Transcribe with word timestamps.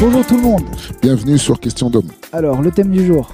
Bonjour 0.00 0.24
tout 0.26 0.36
le 0.36 0.42
monde. 0.42 0.62
Bienvenue 1.02 1.38
sur 1.38 1.58
Question 1.58 1.90
d'homme. 1.90 2.10
Alors, 2.32 2.62
le 2.62 2.70
thème 2.70 2.90
du 2.90 3.04
jour. 3.04 3.32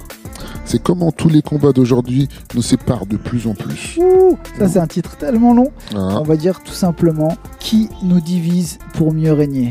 C'est 0.65 0.81
comment 0.81 1.11
tous 1.11 1.29
les 1.29 1.41
combats 1.43 1.71
d'aujourd'hui 1.71 2.27
nous 2.55 2.61
séparent 2.63 3.05
de 3.05 3.17
plus 3.17 3.45
en 3.45 3.53
plus. 3.53 3.97
Ouh, 4.01 4.37
ça 4.57 4.67
c'est 4.67 4.79
un 4.79 4.87
titre 4.87 5.15
tellement 5.17 5.53
long. 5.53 5.71
Ah, 5.93 6.19
On 6.19 6.23
va 6.23 6.35
dire 6.37 6.63
tout 6.63 6.73
simplement 6.73 7.37
qui 7.59 7.89
nous 8.01 8.19
divise 8.19 8.79
pour 8.93 9.13
mieux 9.13 9.31
régner? 9.31 9.69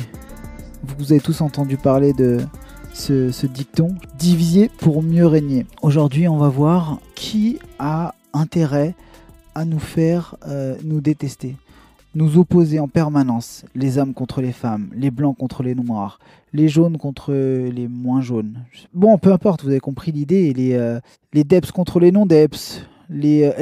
Vous 0.98 1.12
avez 1.12 1.20
tous 1.20 1.40
entendu 1.40 1.76
parler 1.76 2.12
de 2.12 2.40
ce, 2.92 3.32
ce 3.32 3.46
dicton 3.48 3.94
diviser 4.18 4.70
pour 4.78 5.02
mieux 5.02 5.26
régner. 5.26 5.66
Aujourd'hui, 5.82 6.28
on 6.28 6.36
va 6.36 6.48
voir 6.48 6.98
qui 7.16 7.58
a 7.80 8.14
intérêt 8.32 8.94
à 9.56 9.64
nous 9.64 9.80
faire 9.80 10.36
euh, 10.46 10.76
nous 10.84 11.00
détester, 11.00 11.56
nous 12.14 12.38
opposer 12.38 12.78
en 12.78 12.88
permanence, 12.88 13.64
les 13.74 13.98
hommes 13.98 14.14
contre 14.14 14.40
les 14.40 14.52
femmes, 14.52 14.88
les 14.94 15.10
blancs 15.10 15.36
contre 15.36 15.62
les 15.62 15.74
noirs, 15.74 16.18
les 16.52 16.68
jaunes 16.68 16.96
contre 16.96 17.32
les 17.32 17.88
moins 17.88 18.20
jaunes. 18.20 18.60
Bon, 18.92 19.18
peu 19.18 19.32
importe, 19.32 19.62
vous 19.64 19.70
avez 19.70 19.80
compris 19.80 20.12
l'idée. 20.12 20.52
Les, 20.52 20.74
euh, 20.74 21.00
les 21.32 21.44
DEPS 21.44 21.72
contre 21.72 21.98
les 22.00 22.12
non-DEPS, 22.12 22.82
les 23.10 23.44
euh, 23.46 23.52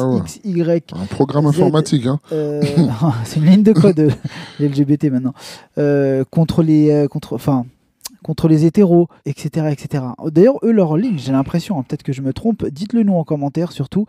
Ah 0.00 0.08
ouais. 0.08 0.20
XY, 0.22 0.62
un 0.94 1.06
programme 1.06 1.44
Z- 1.46 1.48
informatique, 1.50 2.06
hein. 2.06 2.18
euh, 2.32 2.62
c'est 3.24 3.38
une 3.38 3.46
ligne 3.46 3.62
de 3.62 3.72
code 3.72 4.00
euh, 4.00 4.10
les 4.58 4.68
LGBT 4.68 5.04
maintenant 5.12 5.34
contre 6.30 6.62
les 6.62 7.06
contre 7.10 7.34
enfin 7.34 7.64
contre 8.22 8.48
les 8.48 8.64
hétéros 8.64 9.08
etc 9.26 9.66
etc 9.70 10.04
d'ailleurs 10.26 10.56
eux 10.64 10.72
leur 10.72 10.96
ligne 10.96 11.18
j'ai 11.18 11.32
l'impression 11.32 11.78
hein, 11.78 11.84
peut-être 11.86 12.02
que 12.02 12.12
je 12.12 12.22
me 12.22 12.32
trompe 12.32 12.64
dites-le 12.66 13.02
nous 13.02 13.14
en 13.14 13.24
commentaire 13.24 13.72
surtout 13.72 14.06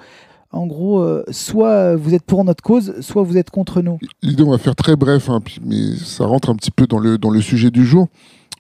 en 0.52 0.68
gros 0.68 1.00
euh, 1.02 1.24
soit 1.32 1.96
vous 1.96 2.14
êtes 2.14 2.24
pour 2.24 2.44
notre 2.46 2.62
cause 2.64 3.00
soit 3.02 3.24
vous 3.24 3.38
êtes 3.38 3.50
contre 3.50 3.82
nous 3.82 3.98
L'idée, 4.22 4.44
on 4.44 4.52
va 4.52 4.60
faire 4.60 4.76
très 4.76 4.96
bref, 4.96 5.30
hein, 5.30 5.40
mais 5.66 5.96
ça 5.98 6.26
rentre 6.28 6.50
un 6.52 6.56
petit 6.56 6.70
peu 6.72 6.86
dans 6.86 7.00
le, 7.00 7.18
dans 7.18 7.32
le 7.32 7.42
sujet 7.42 7.72
du 7.72 7.86
jour. 7.86 8.08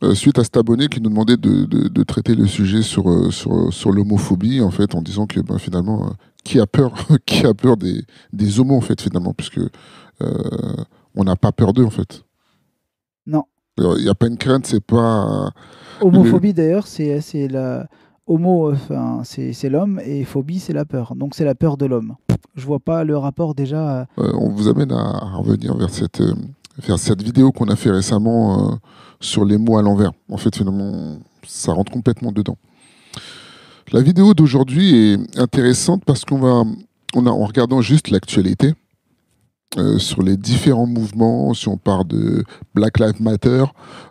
Euh, 0.01 0.15
suite 0.15 0.39
à 0.39 0.43
cet 0.43 0.57
abonné 0.57 0.87
qui 0.87 0.99
nous 1.01 1.09
demandait 1.11 1.37
de, 1.37 1.65
de- 1.65 1.87
de 1.87 2.03
traiter 2.03 2.33
le 2.35 2.47
sujet 2.47 2.81
sur, 2.81 3.09
euh, 3.09 3.29
sur, 3.29 3.71
sur 3.71 3.91
l'homophobie, 3.91 4.59
en 4.61 4.71
fait, 4.71 4.95
en 4.95 5.01
disant 5.03 5.27
que 5.27 5.39
ben, 5.39 5.59
finalement, 5.59 6.07
euh, 6.07 6.09
qui 6.43 6.59
a 6.59 6.65
peur, 6.65 6.93
qui 7.27 7.45
a 7.45 7.53
peur 7.53 7.77
des, 7.77 8.03
des 8.33 8.59
homos, 8.59 8.75
en 8.75 8.81
fait, 8.81 8.99
finalement, 8.99 9.33
puisque 9.33 9.61
on 11.15 11.23
n'a 11.23 11.35
pas 11.35 11.51
peur 11.51 11.73
d'eux, 11.73 11.85
en 11.85 11.89
fait. 11.91 12.23
Non. 13.27 13.43
Il 13.77 14.03
n'y 14.03 14.09
a 14.09 14.15
pas 14.15 14.27
une 14.27 14.37
crainte, 14.37 14.65
c'est 14.67 14.83
pas. 14.83 15.51
homophobie 16.01 16.53
d'ailleurs 16.53 16.87
c'est 16.87 17.47
la 17.49 17.87
homo 18.27 18.71
enfin 18.71 19.21
c'est 19.23 19.69
l'homme 19.69 19.99
et 20.05 20.23
phobie 20.23 20.59
c'est 20.59 20.73
la 20.73 20.85
peur 20.85 21.13
donc 21.15 21.35
c'est 21.35 21.43
la 21.43 21.55
peur 21.55 21.75
de 21.75 21.85
l'homme 21.85 22.15
je 22.55 22.65
vois 22.65 22.79
pas 22.79 23.03
le 23.03 23.17
rapport 23.17 23.53
déjà 23.53 24.07
euh, 24.17 24.31
on 24.33 24.49
vous 24.49 24.67
amène 24.69 24.91
à, 24.91 25.01
à 25.01 25.35
revenir 25.37 25.75
vers 25.75 25.89
cette, 25.89 26.21
euh, 26.21 26.33
vers 26.77 26.99
cette 26.99 27.21
vidéo 27.21 27.51
qu'on 27.51 27.67
a 27.67 27.75
fait 27.75 27.91
récemment 27.91 28.71
euh, 28.71 28.75
sur 29.19 29.45
les 29.45 29.57
mots 29.57 29.77
à 29.77 29.81
l'envers. 29.81 30.11
En 30.29 30.37
fait, 30.37 30.55
finalement, 30.55 31.17
ça 31.47 31.73
rentre 31.73 31.91
complètement 31.91 32.31
dedans. 32.31 32.57
La 33.91 34.01
vidéo 34.01 34.33
d'aujourd'hui 34.33 35.13
est 35.13 35.39
intéressante 35.39 36.03
parce 36.05 36.25
qu'on 36.25 36.39
va, 36.39 36.63
on 37.15 37.25
a, 37.25 37.29
en 37.29 37.45
regardant 37.45 37.81
juste 37.81 38.09
l'actualité, 38.09 38.73
euh, 39.77 39.97
sur 39.97 40.21
les 40.21 40.37
différents 40.37 40.85
mouvements, 40.85 41.53
si 41.53 41.67
on 41.67 41.77
part 41.77 42.05
de 42.05 42.43
Black 42.75 42.99
Lives 42.99 43.21
Matter, 43.21 43.63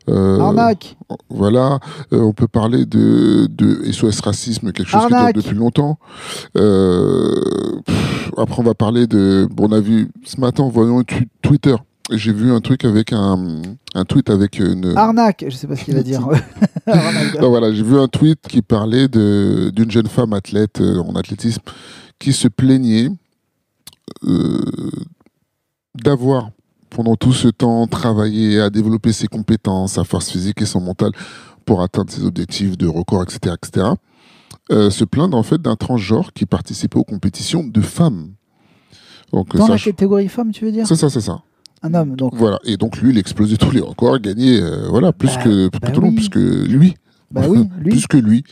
euh, 0.08 0.40
arnaque 0.40 0.96
voilà, 1.30 1.78
euh, 2.12 2.20
on 2.20 2.32
peut 2.32 2.48
parler 2.48 2.84
de, 2.86 3.46
de 3.46 3.90
SOS 3.92 4.20
racisme, 4.20 4.72
quelque 4.72 4.88
chose 4.88 5.00
qui 5.02 5.12
dure 5.32 5.42
depuis 5.42 5.54
longtemps. 5.56 5.98
Pff, 7.86 8.30
après, 8.38 8.60
on 8.60 8.64
va 8.64 8.74
parler 8.74 9.06
de. 9.06 9.46
Bon, 9.50 9.68
on 9.68 9.72
a 9.72 9.80
vu 9.80 10.08
ce 10.24 10.40
matin, 10.40 10.70
tu- 11.06 11.28
Twitter, 11.42 11.76
j'ai 12.10 12.32
vu 12.32 12.50
un 12.52 12.60
truc 12.60 12.84
avec 12.84 13.12
un, 13.12 13.62
un 13.94 14.04
tweet 14.04 14.30
avec 14.30 14.58
une. 14.58 14.96
arnaque 14.96 15.44
je 15.48 15.54
sais 15.54 15.66
pas 15.66 15.76
ce 15.76 15.84
qu'il 15.84 15.94
va 15.94 16.02
dire 16.02 16.20
Arnaque. 16.86 17.36
Ah, 17.38 17.46
voilà, 17.46 17.72
j'ai 17.72 17.82
vu 17.82 17.98
un 17.98 18.08
tweet 18.08 18.40
qui 18.48 18.62
parlait 18.62 19.06
de- 19.08 19.70
d'une 19.74 19.90
jeune 19.90 20.08
femme 20.08 20.32
athlète 20.32 20.80
en 20.80 21.14
athlétisme 21.14 21.62
qui 22.18 22.32
se 22.32 22.48
plaignait 22.48 23.08
d'avoir 25.94 26.50
pendant 26.90 27.16
tout 27.16 27.32
ce 27.32 27.48
temps 27.48 27.86
travaillé 27.86 28.60
à 28.60 28.70
développer 28.70 29.12
ses 29.12 29.26
compétences, 29.26 29.92
sa 29.92 30.04
force 30.04 30.30
physique 30.30 30.60
et 30.60 30.66
son 30.66 30.80
mental 30.80 31.12
pour 31.64 31.82
atteindre 31.82 32.10
ses 32.10 32.24
objectifs 32.24 32.76
de 32.76 32.86
record, 32.86 33.22
etc., 33.22 33.54
etc. 33.62 33.86
euh, 34.70 34.90
se 34.90 35.04
plaindre 35.04 35.36
en 35.36 35.42
fait 35.42 35.60
d'un 35.60 35.76
transgenre 35.76 36.32
qui 36.32 36.46
participait 36.46 36.98
aux 36.98 37.04
compétitions 37.04 37.64
de 37.64 37.80
femmes. 37.80 38.32
Donc, 39.32 39.56
Dans 39.56 39.66
ça, 39.66 39.72
la 39.72 39.78
catégorie 39.78 40.28
femme, 40.28 40.52
tu 40.52 40.64
veux 40.64 40.72
dire? 40.72 40.86
C'est 40.86 40.96
ça, 40.96 41.08
c'est 41.08 41.20
ça. 41.22 41.40
Un 41.82 41.94
homme, 41.94 42.14
donc. 42.14 42.34
Voilà. 42.34 42.58
Et 42.64 42.76
donc 42.76 42.98
lui, 42.98 43.10
il 43.10 43.18
explosait 43.18 43.56
tous 43.56 43.70
les 43.70 43.80
records, 43.80 44.20
gagnait, 44.20 44.60
euh, 44.60 44.86
voilà, 44.88 45.12
plus 45.12 45.34
Bah, 45.34 45.42
que 45.42 45.68
bah 45.78 45.90
tout 45.90 46.00
le 46.00 46.08
monde, 46.08 46.16
plus 46.16 46.28
que 46.28 46.38
lui. 46.38 46.94
Bah 47.32 47.46
oui, 47.48 47.68
lui. 47.78 47.90
plus 47.90 48.06
que 48.06 48.16
lui. 48.16 48.44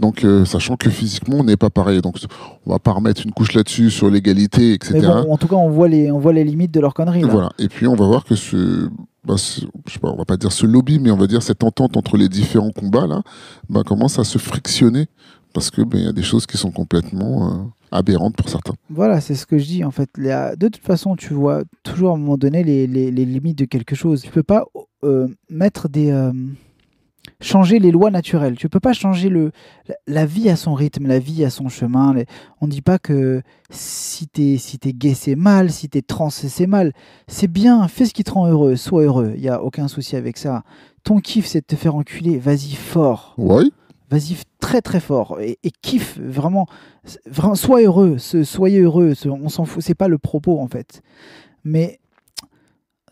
Donc, 0.00 0.24
euh, 0.24 0.44
sachant 0.44 0.76
que 0.76 0.88
physiquement, 0.90 1.36
on 1.40 1.44
n'est 1.44 1.56
pas 1.56 1.70
pareil. 1.70 2.00
Donc, 2.00 2.16
on 2.66 2.70
va 2.70 2.78
pas 2.78 2.92
remettre 2.92 3.22
une 3.24 3.32
couche 3.32 3.52
là-dessus 3.54 3.90
sur 3.90 4.10
l'égalité, 4.10 4.72
etc. 4.74 4.92
Mais 4.94 5.00
bon, 5.02 5.32
en 5.32 5.36
tout 5.36 5.48
cas, 5.48 5.56
on 5.56 5.70
voit 5.70 5.88
les, 5.88 6.10
on 6.10 6.18
voit 6.18 6.32
les 6.32 6.44
limites 6.44 6.72
de 6.72 6.80
leur 6.80 6.94
connerie. 6.94 7.22
Là. 7.22 7.28
voilà. 7.28 7.50
Et 7.58 7.68
puis, 7.68 7.86
on 7.86 7.94
va 7.96 8.06
voir 8.06 8.24
que 8.24 8.34
ce, 8.34 8.88
bah, 9.24 9.34
ce- 9.36 9.62
je 9.86 9.92
sais 9.92 9.98
pas, 9.98 10.10
on 10.10 10.16
va 10.16 10.24
pas 10.24 10.36
dire 10.36 10.52
ce 10.52 10.66
lobby, 10.66 10.98
mais 11.00 11.10
on 11.10 11.16
va 11.16 11.26
dire 11.26 11.42
cette 11.42 11.64
entente 11.64 11.96
entre 11.96 12.16
les 12.16 12.28
différents 12.28 12.70
combats 12.70 13.06
là, 13.06 13.22
bah, 13.68 13.82
commence 13.84 14.18
à 14.18 14.24
se 14.24 14.38
frictionner 14.38 15.06
parce 15.54 15.70
que 15.70 15.82
ben, 15.82 15.98
il 15.98 16.04
y 16.04 16.08
a 16.08 16.12
des 16.12 16.22
choses 16.22 16.46
qui 16.46 16.56
sont 16.58 16.70
complètement 16.70 17.48
euh, 17.50 17.54
aberrantes 17.90 18.36
pour 18.36 18.48
certains. 18.48 18.74
Voilà, 18.90 19.20
c'est 19.20 19.34
ce 19.34 19.46
que 19.46 19.58
je 19.58 19.64
dis 19.66 19.82
en 19.82 19.90
fait. 19.90 20.08
La- 20.16 20.54
De 20.56 20.68
toute 20.68 20.84
façon, 20.84 21.16
tu 21.16 21.34
vois 21.34 21.62
toujours 21.82 22.10
à 22.10 22.14
un 22.14 22.18
moment 22.18 22.36
donné 22.36 22.62
les, 22.62 22.86
les- 22.86 23.10
les 23.10 23.24
limites 23.24 23.58
de 23.58 23.64
quelque 23.64 23.96
chose. 23.96 24.22
Tu 24.22 24.30
peux 24.30 24.42
pas 24.42 24.64
euh, 25.04 25.26
mettre 25.50 25.88
des. 25.88 26.10
Changer 27.40 27.78
les 27.78 27.90
lois 27.90 28.10
naturelles. 28.10 28.56
Tu 28.56 28.68
peux 28.68 28.80
pas 28.80 28.92
changer 28.92 29.28
le, 29.28 29.52
la, 29.86 29.94
la 30.06 30.26
vie 30.26 30.48
à 30.50 30.56
son 30.56 30.74
rythme, 30.74 31.06
la 31.06 31.18
vie 31.18 31.44
à 31.44 31.50
son 31.50 31.68
chemin. 31.68 32.14
Les- 32.14 32.26
on 32.60 32.68
dit 32.68 32.82
pas 32.82 32.98
que 32.98 33.42
si 33.70 34.26
t'es 34.28 34.56
si 34.58 34.78
t'es 34.78 34.92
gay 34.92 35.14
c'est 35.14 35.36
mal, 35.36 35.70
si 35.70 35.88
t'es 35.88 36.02
trans 36.02 36.30
c'est 36.30 36.66
mal. 36.66 36.92
C'est 37.26 37.48
bien, 37.50 37.86
fais 37.88 38.04
ce 38.06 38.14
qui 38.14 38.24
te 38.24 38.30
rend 38.30 38.46
heureux, 38.48 38.76
sois 38.76 39.02
heureux. 39.04 39.32
Il 39.36 39.42
y 39.42 39.48
a 39.48 39.62
aucun 39.62 39.88
souci 39.88 40.16
avec 40.16 40.36
ça. 40.38 40.62
Ton 41.04 41.20
kiff 41.20 41.46
c'est 41.46 41.60
de 41.60 41.66
te 41.66 41.76
faire 41.76 41.94
enculer, 41.94 42.38
vas-y 42.38 42.74
fort. 42.74 43.34
Vas-y 44.10 44.36
très 44.58 44.80
très 44.80 45.00
fort 45.00 45.38
et, 45.40 45.58
et 45.62 45.70
kiffe 45.70 46.18
vraiment, 46.18 46.66
sois 47.54 47.82
heureux, 47.82 48.16
ce- 48.18 48.42
soyez 48.42 48.80
heureux, 48.80 49.14
ce- 49.14 49.28
on 49.28 49.50
s'en 49.50 49.66
fout, 49.66 49.82
c'est 49.82 49.94
pas 49.94 50.08
le 50.08 50.16
propos 50.16 50.58
en 50.60 50.66
fait. 50.66 51.02
Mais 51.62 52.00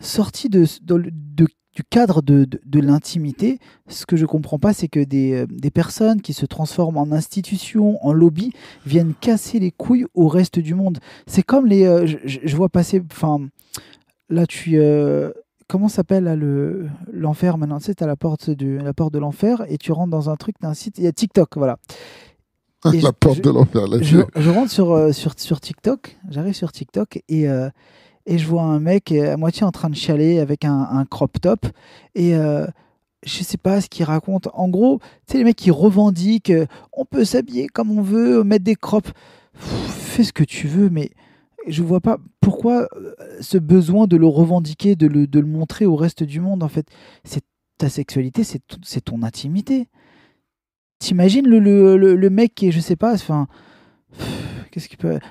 sorti 0.00 0.48
de, 0.48 0.64
de- 0.82 1.10
de- 1.12 1.46
du 1.76 1.84
cadre 1.84 2.22
de, 2.22 2.46
de- 2.46 2.60
de 2.64 2.80
l'intimité, 2.80 3.58
ce 3.86 4.06
que 4.06 4.16
je 4.16 4.24
comprends 4.26 4.58
pas, 4.58 4.72
c'est 4.72 4.88
que 4.88 4.98
des, 5.04 5.32
euh, 5.34 5.46
des 5.48 5.70
personnes 5.70 6.22
qui 6.22 6.32
se 6.32 6.46
transforment 6.46 6.96
en 6.96 7.12
institutions, 7.12 8.04
en 8.04 8.12
lobby, 8.12 8.50
viennent 8.86 9.12
casser 9.20 9.58
les 9.60 9.70
couilles 9.70 10.06
au 10.14 10.26
reste 10.26 10.58
du 10.58 10.74
monde. 10.74 10.98
C'est 11.26 11.42
comme 11.42 11.66
les, 11.66 11.84
euh, 11.84 12.06
je, 12.24 12.56
vois 12.56 12.70
passer, 12.70 13.02
enfin, 13.12 13.46
là 14.30 14.46
tu, 14.46 14.78
euh, 14.78 15.30
comment 15.68 15.88
s'appelle 15.88 16.24
le 16.38 16.88
l'enfer 17.12 17.58
maintenant? 17.58 17.78
Tu 17.78 17.84
sais, 17.84 17.94
t'as 17.94 18.06
la 18.06 18.16
porte 18.16 18.48
du, 18.50 18.78
la 18.78 18.94
porte 18.94 19.12
de 19.12 19.18
l'enfer 19.18 19.64
et 19.68 19.76
tu 19.76 19.92
rentres 19.92 20.10
dans 20.10 20.30
un 20.30 20.36
truc 20.36 20.56
d'un 20.62 20.72
site. 20.74 20.96
Il 20.96 21.04
y 21.04 21.08
a 21.08 21.12
TikTok, 21.12 21.56
voilà. 21.58 21.76
Et 22.94 23.00
La 23.00 23.08
je- 23.08 23.14
porte 23.20 23.36
je- 23.36 23.42
de 23.42 23.50
l'enfer 23.50 23.86
là 23.86 23.98
Je, 24.00 24.18
je 24.36 24.50
rentre 24.50 24.70
sur, 24.70 24.92
euh, 24.92 25.12
sur, 25.12 25.34
sur 25.38 25.60
TikTok, 25.60 26.16
j'arrive 26.30 26.54
sur 26.54 26.72
TikTok 26.72 27.20
et, 27.28 27.48
euh, 27.50 27.68
et 28.26 28.38
je 28.38 28.46
vois 28.46 28.62
un 28.62 28.80
mec 28.80 29.12
à 29.12 29.36
moitié 29.36 29.64
en 29.64 29.72
train 29.72 29.88
de 29.88 29.94
chialer 29.94 30.40
avec 30.40 30.64
un, 30.64 31.04
crop 31.08 31.40
top 31.40 31.66
et 32.14 32.34
euh, 32.34 32.66
je 33.24 33.42
sais 33.42 33.56
pas 33.56 33.80
ce 33.80 33.88
qu'il 33.88 34.04
raconte. 34.04 34.48
En 34.52 34.68
gros, 34.68 34.98
tu 35.26 35.32
sais, 35.32 35.38
les 35.38 35.44
mecs 35.44 35.56
qui 35.56 35.70
revendiquent 35.70 36.50
euh, 36.50 36.66
on 36.92 37.04
peut 37.04 37.24
s'habiller 37.24 37.68
comme 37.68 37.96
on 37.96 38.02
veut, 38.02 38.44
mettre 38.44 38.64
des 38.64 38.76
crops. 38.76 39.12
Fais 39.54 40.24
ce 40.24 40.32
que 40.32 40.44
tu 40.44 40.66
veux, 40.68 40.90
mais 40.90 41.10
je 41.66 41.82
vois 41.82 42.00
pas 42.00 42.18
pourquoi 42.40 42.88
euh, 42.96 43.14
ce 43.40 43.58
besoin 43.58 44.06
de 44.06 44.16
le 44.16 44.26
revendiquer, 44.26 44.96
de 44.96 45.06
le, 45.06 45.26
de 45.26 45.40
le 45.40 45.46
montrer 45.46 45.86
au 45.86 45.96
reste 45.96 46.22
du 46.22 46.40
monde. 46.40 46.62
En 46.62 46.68
fait, 46.68 46.88
c'est 47.24 47.44
ta 47.78 47.88
sexualité, 47.88 48.42
c'est 48.44 49.04
ton 49.04 49.22
intimité. 49.22 49.88
T'imagines 50.98 51.46
le, 51.46 51.58
le, 51.58 52.16
le, 52.16 52.30
mec 52.30 52.54
qui 52.54 52.68
est, 52.68 52.70
je 52.70 52.80
sais 52.80 52.96
pas, 52.96 53.12
enfin, 53.12 53.48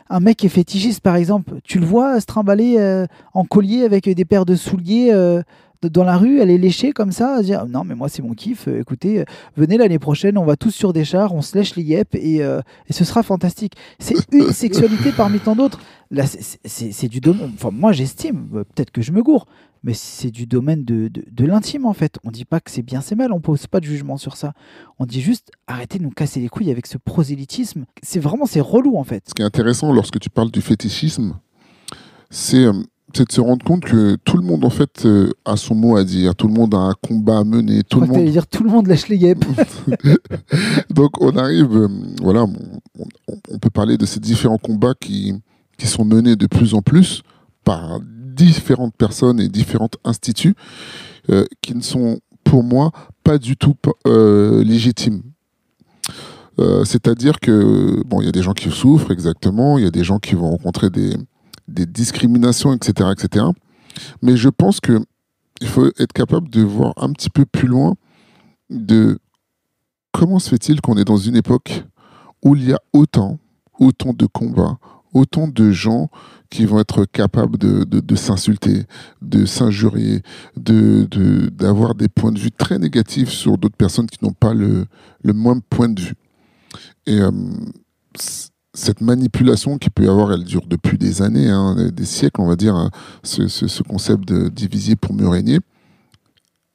Un 0.10 0.20
mec 0.20 0.44
est 0.44 0.50
fétichiste, 0.50 1.02
par 1.02 1.16
exemple, 1.16 1.60
tu 1.64 1.80
le 1.80 1.86
vois 1.86 2.20
se 2.20 2.26
trimballer 2.26 2.76
euh, 2.78 3.06
en 3.34 3.44
collier 3.44 3.84
avec 3.84 4.10
des 4.10 4.26
paires 4.26 4.46
de 4.46 4.56
souliers 4.56 5.10
euh, 5.12 5.42
dans 5.90 6.04
la 6.04 6.18
rue, 6.18 6.42
aller 6.42 6.58
lécher 6.58 6.92
comme 6.92 7.12
ça, 7.12 7.42
dire 7.42 7.66
non, 7.68 7.84
mais 7.84 7.96
moi 7.96 8.10
c'est 8.10 8.22
mon 8.22 8.34
kiff, 8.34 8.68
euh, 8.68 8.80
écoutez, 8.80 9.20
euh, 9.22 9.26
venez 9.58 9.78
l'année 9.78 10.00
prochaine, 10.00 10.38
on 10.38 10.46
va 10.46 10.56
tous 10.56 10.72
sur 10.72 10.94
des 10.94 11.06
chars, 11.06 11.34
on 11.34 11.42
se 11.42 11.58
lèche 11.58 11.76
les 11.76 11.84
yep 11.84 12.14
et, 12.16 12.44
euh, 12.44 12.62
et 12.88 12.94
ce 12.94 13.04
sera 13.06 13.24
fantastique. 13.24 13.74
C'est 14.00 14.16
une 14.34 14.52
sexualité 14.52 15.12
parmi 15.12 15.40
tant 15.40 15.56
d'autres. 15.56 15.80
Là, 16.12 16.26
c'est- 16.28 17.08
du 17.08 17.20
domaine. 17.20 17.52
Enfin, 17.56 17.72
moi 17.72 17.92
j'estime, 17.92 18.48
peut-être 18.74 18.92
que 18.92 19.02
je 19.02 19.12
me 19.12 19.22
gourre, 19.24 19.48
mais 19.84 19.94
c'est 19.94 20.32
du 20.32 20.46
domaine 20.46 20.84
de, 20.86 21.08
de, 21.08 21.24
de 21.32 21.46
l'intime 21.46 21.86
en 21.86 21.94
fait. 21.94 22.18
On 22.24 22.32
dit 22.32 22.46
pas 22.46 22.60
que 22.60 22.70
c'est 22.72 22.82
bien, 22.84 23.02
c'est 23.02 23.16
mal, 23.16 23.32
on 23.34 23.40
pose 23.40 23.68
pas 23.68 23.80
de 23.80 23.86
jugement 23.86 24.18
sur 24.18 24.38
ça. 24.38 24.54
On 25.00 25.06
dit 25.06 25.22
juste 25.22 25.52
arrêtez 25.68 25.98
de 25.98 26.04
nous 26.04 26.10
casser 26.12 26.40
les 26.40 26.48
couilles 26.48 26.72
avec 26.72 26.86
ce 26.88 26.98
prosélytisme. 26.98 27.86
C'est 28.04 28.20
vraiment 28.20 28.46
c'est 28.46 28.62
relou 28.62 28.98
en 28.98 29.04
fait. 29.04 29.24
Ce 29.28 29.34
qui 29.34 29.42
est 29.42 29.46
intéressant 29.46 29.92
lorsque 29.92 30.20
tu 30.20 30.30
parles 30.30 30.52
du 30.52 30.62
fétichisme, 30.62 31.36
c'est 32.30 32.66
c'est 33.16 33.28
de 33.28 33.32
se 33.32 33.40
rendre 33.40 33.64
compte 33.64 33.86
que 33.86 34.18
tout 34.26 34.38
le 34.38 34.44
monde 34.44 34.66
en 34.66 34.70
fait 34.70 35.06
euh, 35.06 35.32
a 35.46 35.56
son 35.56 35.74
mot 35.74 35.96
à 35.96 36.04
dire, 36.04 36.36
tout 36.36 36.48
le 36.48 36.54
monde 36.54 36.74
a 36.74 36.80
un 36.80 36.94
combat 37.02 37.40
à 37.40 37.44
mener, 37.46 37.82
tout 37.84 38.02
le 38.02 38.08
monde. 38.08 38.26
dire 38.26 38.46
tout 38.46 38.64
le 38.64 38.70
monde 38.70 38.88
lèche 38.88 39.08
les 39.08 39.18
guêpes. 39.18 39.46
Donc 40.90 41.22
on 41.22 41.36
arrive, 41.38 41.76
euh, 41.78 41.88
voilà, 42.22 42.44
on, 42.44 43.58
peut 43.58 43.70
parler 43.70 43.98
de 43.98 44.06
ces 44.06 44.20
différents 44.20 44.58
combats 44.58 44.96
qui, 45.00 45.34
qui 45.78 45.88
sont 45.88 46.04
menés 46.04 46.36
de 46.36 46.46
plus 46.46 46.74
en 46.74 46.82
plus 46.82 47.22
par 47.64 48.00
différentes 48.02 48.96
personnes 48.96 49.40
et 49.40 49.48
différents 49.48 49.90
instituts 50.04 50.56
euh, 51.30 51.46
qui 51.62 51.74
ne 51.74 51.82
sont 51.82 52.20
pour 52.44 52.64
moi 52.64 52.92
pas 53.24 53.38
du 53.38 53.56
tout 53.56 53.76
légitimes. 54.06 55.22
C'est-à-dire 56.84 57.40
que 57.40 58.04
bon, 58.06 58.22
il 58.22 58.26
y 58.26 58.30
a 58.30 58.32
des 58.32 58.44
gens 58.44 58.54
qui 58.54 58.70
souffrent 58.70 59.12
exactement, 59.12 59.78
il 59.78 59.84
y 59.84 59.88
a 59.88 59.92
des 59.92 60.04
gens 60.04 60.20
qui 60.20 60.36
vont 60.36 60.52
rencontrer 60.52 60.90
des, 60.90 61.16
des 61.68 61.86
discriminations, 61.86 62.74
etc., 62.74 63.10
etc. 63.12 63.46
Mais 64.22 64.38
je 64.38 64.50
pense 64.50 64.80
que 64.80 65.00
il 65.62 65.68
faut 65.68 65.88
être 66.00 66.14
capable 66.14 66.50
de 66.50 66.62
voir 66.62 66.94
un 66.98 67.12
petit 67.14 67.30
peu 67.30 67.46
plus 67.46 67.68
loin 67.68 67.94
de 68.70 69.20
comment 70.12 70.40
se 70.40 70.50
fait-il 70.50 70.82
qu'on 70.82 70.98
est 70.98 71.06
dans 71.06 71.18
une 71.18 71.36
époque 71.36 71.86
où 72.44 72.56
il 72.56 72.66
y 72.70 72.74
a 72.74 72.80
autant, 72.94 73.40
autant 73.80 74.12
de 74.14 74.26
combats, 74.26 74.78
autant 75.14 75.48
de 75.48 75.72
gens 75.72 76.10
qui 76.50 76.66
vont 76.66 76.80
être 76.80 77.06
capables 77.06 77.58
de, 77.58 78.16
s'insulter, 78.16 78.84
de 79.22 79.46
s'injurier, 79.46 80.22
de, 80.58 81.08
de- 81.10 81.50
d'avoir 81.50 81.96
des 81.96 82.10
points 82.10 82.32
de 82.34 82.40
vue 82.40 82.52
très 82.52 82.78
négatifs 82.78 83.30
sur 83.30 83.58
d'autres 83.58 83.78
personnes 83.78 84.08
qui 84.08 84.24
n'ont 84.24 84.34
pas 84.34 84.54
le, 84.54 84.86
le 85.24 85.34
même 85.34 85.62
point 85.62 85.90
de 85.90 86.02
vue. 86.02 86.16
Et 87.08 87.20
euh, 87.20 87.32
cette 88.76 89.02
manipulation 89.02 89.78
qui 89.78 89.90
peut 89.90 90.04
y 90.04 90.08
avoir, 90.08 90.32
elle 90.34 90.44
dure 90.44 90.66
depuis 90.68 90.98
des 90.98 91.22
années, 91.22 91.50
hein, 91.50 91.76
des- 91.94 92.06
siècles, 92.06 92.42
on 92.42 92.48
va 92.48 92.56
dire, 92.56 92.76
hein, 92.76 92.92
ce, 93.24 93.48
ce- 93.48 93.68
ce 93.68 93.82
concept 93.84 94.28
de 94.28 94.50
diviser 94.50 94.96
pour 94.96 95.14
mieux 95.16 95.28
régner, 95.30 95.60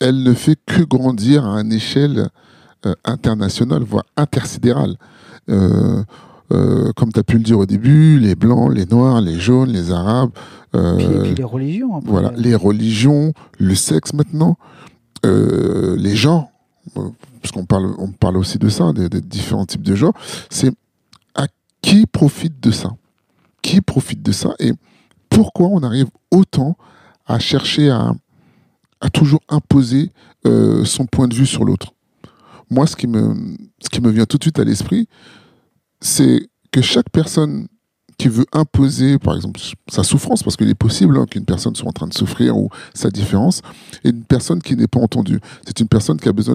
elle 0.01 0.23
ne 0.23 0.33
fait 0.35 0.57
que 0.67 0.83
grandir 0.83 1.47
à 1.47 1.61
une 1.61 1.73
échelle 1.73 2.29
euh, 2.87 2.95
internationale, 3.05 3.83
voire 3.83 4.05
intersidérale. 4.17 4.97
Euh, 5.51 6.03
euh, 6.53 6.91
comme 6.97 7.13
tu 7.13 7.21
as 7.21 7.23
pu 7.23 7.37
le 7.37 7.45
dire 7.45 7.59
au 7.59 7.67
début, 7.67 8.19
les 8.19 8.35
blancs, 8.35 8.73
les 8.75 8.87
noirs, 8.87 9.21
les 9.21 9.39
jaunes, 9.39 9.71
les 9.71 9.93
arabes, 9.93 10.31
euh, 10.75 10.97
Puis, 10.97 11.07
puis 11.23 11.35
les 11.35 11.45
religions. 11.45 11.97
après. 11.97 12.11
voilà, 12.11 12.33
les 12.37 12.55
religions, 12.55 13.33
le 13.59 13.75
sexe 13.75 14.15
maintenant, 14.15 14.57
euh, 15.27 15.95
les 15.97 16.17
genres, 16.17 16.49
parce 16.95 17.53
qu'on 17.53 17.67
parle, 17.67 17.93
on 17.99 18.09
parle 18.09 18.37
aussi 18.39 18.59
de 18.59 18.69
ça, 18.69 18.93
des, 18.93 19.09
des 19.09 19.21
différents 19.21 19.67
types 19.67 19.83
de 19.83 19.95
genres, 19.95 20.15
c'est 20.49 20.73
qui 21.83 22.07
profite 22.07 22.61
de 22.61 22.71
ça? 22.71 22.91
Qui 23.63 23.81
profite 23.81 24.23
de 24.23 24.33
ça? 24.33 24.55
Et 24.59 24.73
pourquoi 25.29 25.69
on 25.69 25.83
arrive 25.83 26.09
autant 26.31 26.77
à 27.27 27.39
chercher 27.39 27.91
à, 27.91 28.15
toujours 29.13 29.41
imposer 29.49 30.11
euh, 30.47 30.85
son 30.85 31.07
point 31.07 31.29
de 31.29 31.35
vue 31.35 31.47
sur 31.47 31.65
l'autre? 31.65 31.95
Moi, 32.71 32.87
ce 32.87 32.97
qui, 32.97 33.07
me, 33.07 33.57
ce 33.83 33.89
qui 33.89 34.01
me 34.01 34.11
vient 34.11 34.27
tout 34.27 34.39
de 34.39 34.45
suite 34.45 34.59
à 34.59 34.65
l'esprit, 34.65 35.09
c'est 36.01 36.49
que 36.71 36.83
chaque 36.83 37.11
personne 37.11 37.67
qui 38.21 38.29
veut 38.29 38.45
imposer, 38.53 39.19
par 39.19 39.35
exemple, 39.35 39.59
sa 39.89 40.03
souffrance, 40.03 40.43
parce 40.43 40.57
qu'il 40.57 40.69
est 40.69 40.75
possible 40.75 41.17
hein, 41.17 41.25
qu'une 41.25 41.47
personne 41.47 41.75
soit 41.75 41.89
en 41.89 41.93
train 41.93 42.07
de 42.07 42.13
souffrir 42.13 42.57
ou 42.57 42.69
sa 42.93 43.09
différence, 43.11 43.63
et 44.05 44.11
une 44.11 44.25
personne 44.25 44.61
qui 44.61 44.77
n'est 44.77 44.87
pas 44.87 45.01
entendue. 45.01 45.41
C'est 45.67 45.81
une 45.81 45.89
personne 45.89 46.19
qui 46.19 46.29
a 46.29 46.33
besoin 46.33 46.55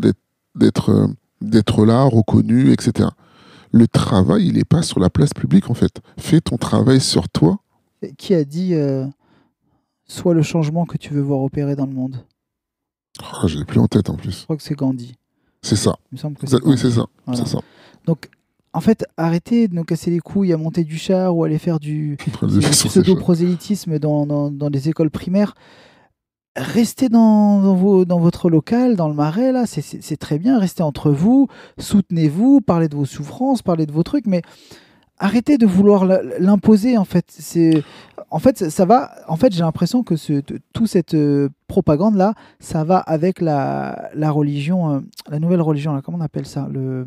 d'être, 0.54 0.92
euh, 0.92 1.08
d'être 1.42 1.86
là, 1.86 2.04
reconnue, 2.04 2.72
etc. 2.72 3.10
Le 3.76 3.90
travail, 3.90 4.48
il 4.48 4.54
n'est 4.54 4.64
pas 4.64 4.82
sur 4.84 5.02
la 5.02 5.10
place 5.10 5.34
publique, 5.34 5.70
en 5.70 5.74
fait. 5.74 6.00
Fais 6.18 6.40
ton 6.40 6.56
travail 6.56 7.02
sur 7.02 7.28
toi. 7.28 7.60
Qui 8.18 8.34
a 8.34 8.46
dit 8.46 8.74
euh, 8.74 9.06
Sois 10.08 10.34
le 10.34 10.44
changement 10.44 10.86
que 10.86 10.98
tu 10.98 11.14
veux 11.14 11.20
voir 11.20 11.42
opérer 11.42 11.76
dans 11.76 11.86
le 11.86 11.92
monde 11.92 12.24
Ah, 13.22 13.48
je 13.48 13.58
l'ai 13.58 13.66
plus 13.66 13.82
en 13.82 13.88
tête, 13.88 14.10
en 14.10 14.16
plus. 14.16 14.40
Je 14.40 14.44
crois 14.46 14.56
que 14.56 14.64
c'est 14.64 14.76
Gandhi. 14.76 15.16
C'est 15.62 15.76
ça. 15.76 15.98
Il 16.14 16.16
me 16.16 16.20
semble 16.20 16.38
que 16.38 16.48
Ça- 16.48 16.58
c'est 16.62 16.66
oui, 16.66 16.78
c'est 16.78 16.92
ça. 16.92 17.06
Voilà. 17.26 17.46
Ça. 17.46 17.60
Donc, 18.06 18.30
en 18.72 18.80
fait, 18.80 19.06
arrêtez 19.18 19.68
de 19.68 19.76
nous 19.76 19.84
casser 19.84 20.10
les 20.10 20.20
couilles 20.20 20.54
à 20.54 20.58
monter 20.58 20.86
du 20.86 20.98
char 20.98 21.36
ou 21.36 21.44
aller 21.44 21.58
faire 21.58 21.82
du, 21.82 22.16
pseudo-prosélytisme 22.72 24.00
dans, 24.00 24.26
dans, 24.26 24.52
dans 24.52 24.70
les 24.70 24.88
écoles 24.88 25.10
primaires. 25.10 25.54
Restez 26.58 27.10
dans, 27.10 27.60
dans, 27.62 27.76
vos, 27.76 28.06
dans 28.06 28.20
votre 28.20 28.50
local, 28.50 28.96
dans 28.96 29.10
le 29.10 29.14
marais, 29.14 29.52
là, 29.52 29.66
c'est- 29.66 30.16
très 30.18 30.40
bien. 30.40 30.58
Restez 30.58 30.84
entre 30.84 31.12
vous, 31.12 31.48
soutenez-vous, 31.78 32.62
parlez 32.62 32.88
de 32.88 32.96
vos 32.96 33.04
souffrances, 33.06 33.62
parlez 33.62 33.86
de 33.86 33.92
vos 33.92 34.04
trucs, 34.04 34.26
mais 34.26 34.42
arrêtez 35.18 35.58
de 35.58 35.66
vouloir 35.66 36.06
l'imposer, 36.40 36.98
en 36.98 37.04
fait. 37.04 37.26
C'est, 37.28 37.84
en 38.30 38.40
fait, 38.40 38.58
ça- 38.58 38.70
ça 38.70 38.86
va. 38.86 39.12
En 39.28 39.36
fait, 39.36 39.52
j'ai 39.54 39.62
l'impression 39.64 40.02
que 40.04 40.16
ce, 40.16 40.42
toute 40.74 40.88
cette 40.88 41.14
euh, 41.14 41.50
propagande-là, 41.68 42.34
ça 42.62 42.86
va 42.86 43.00
avec 43.00 43.42
la, 43.42 44.10
la 44.16 44.32
religion, 44.32 44.94
euh, 44.94 45.00
la 45.30 45.40
nouvelle 45.40 45.62
religion, 45.62 45.94
là, 45.94 46.02
comment 46.02 46.20
on 46.20 46.22
appelle 46.22 46.46
ça? 46.48 46.70
Le, 46.72 47.06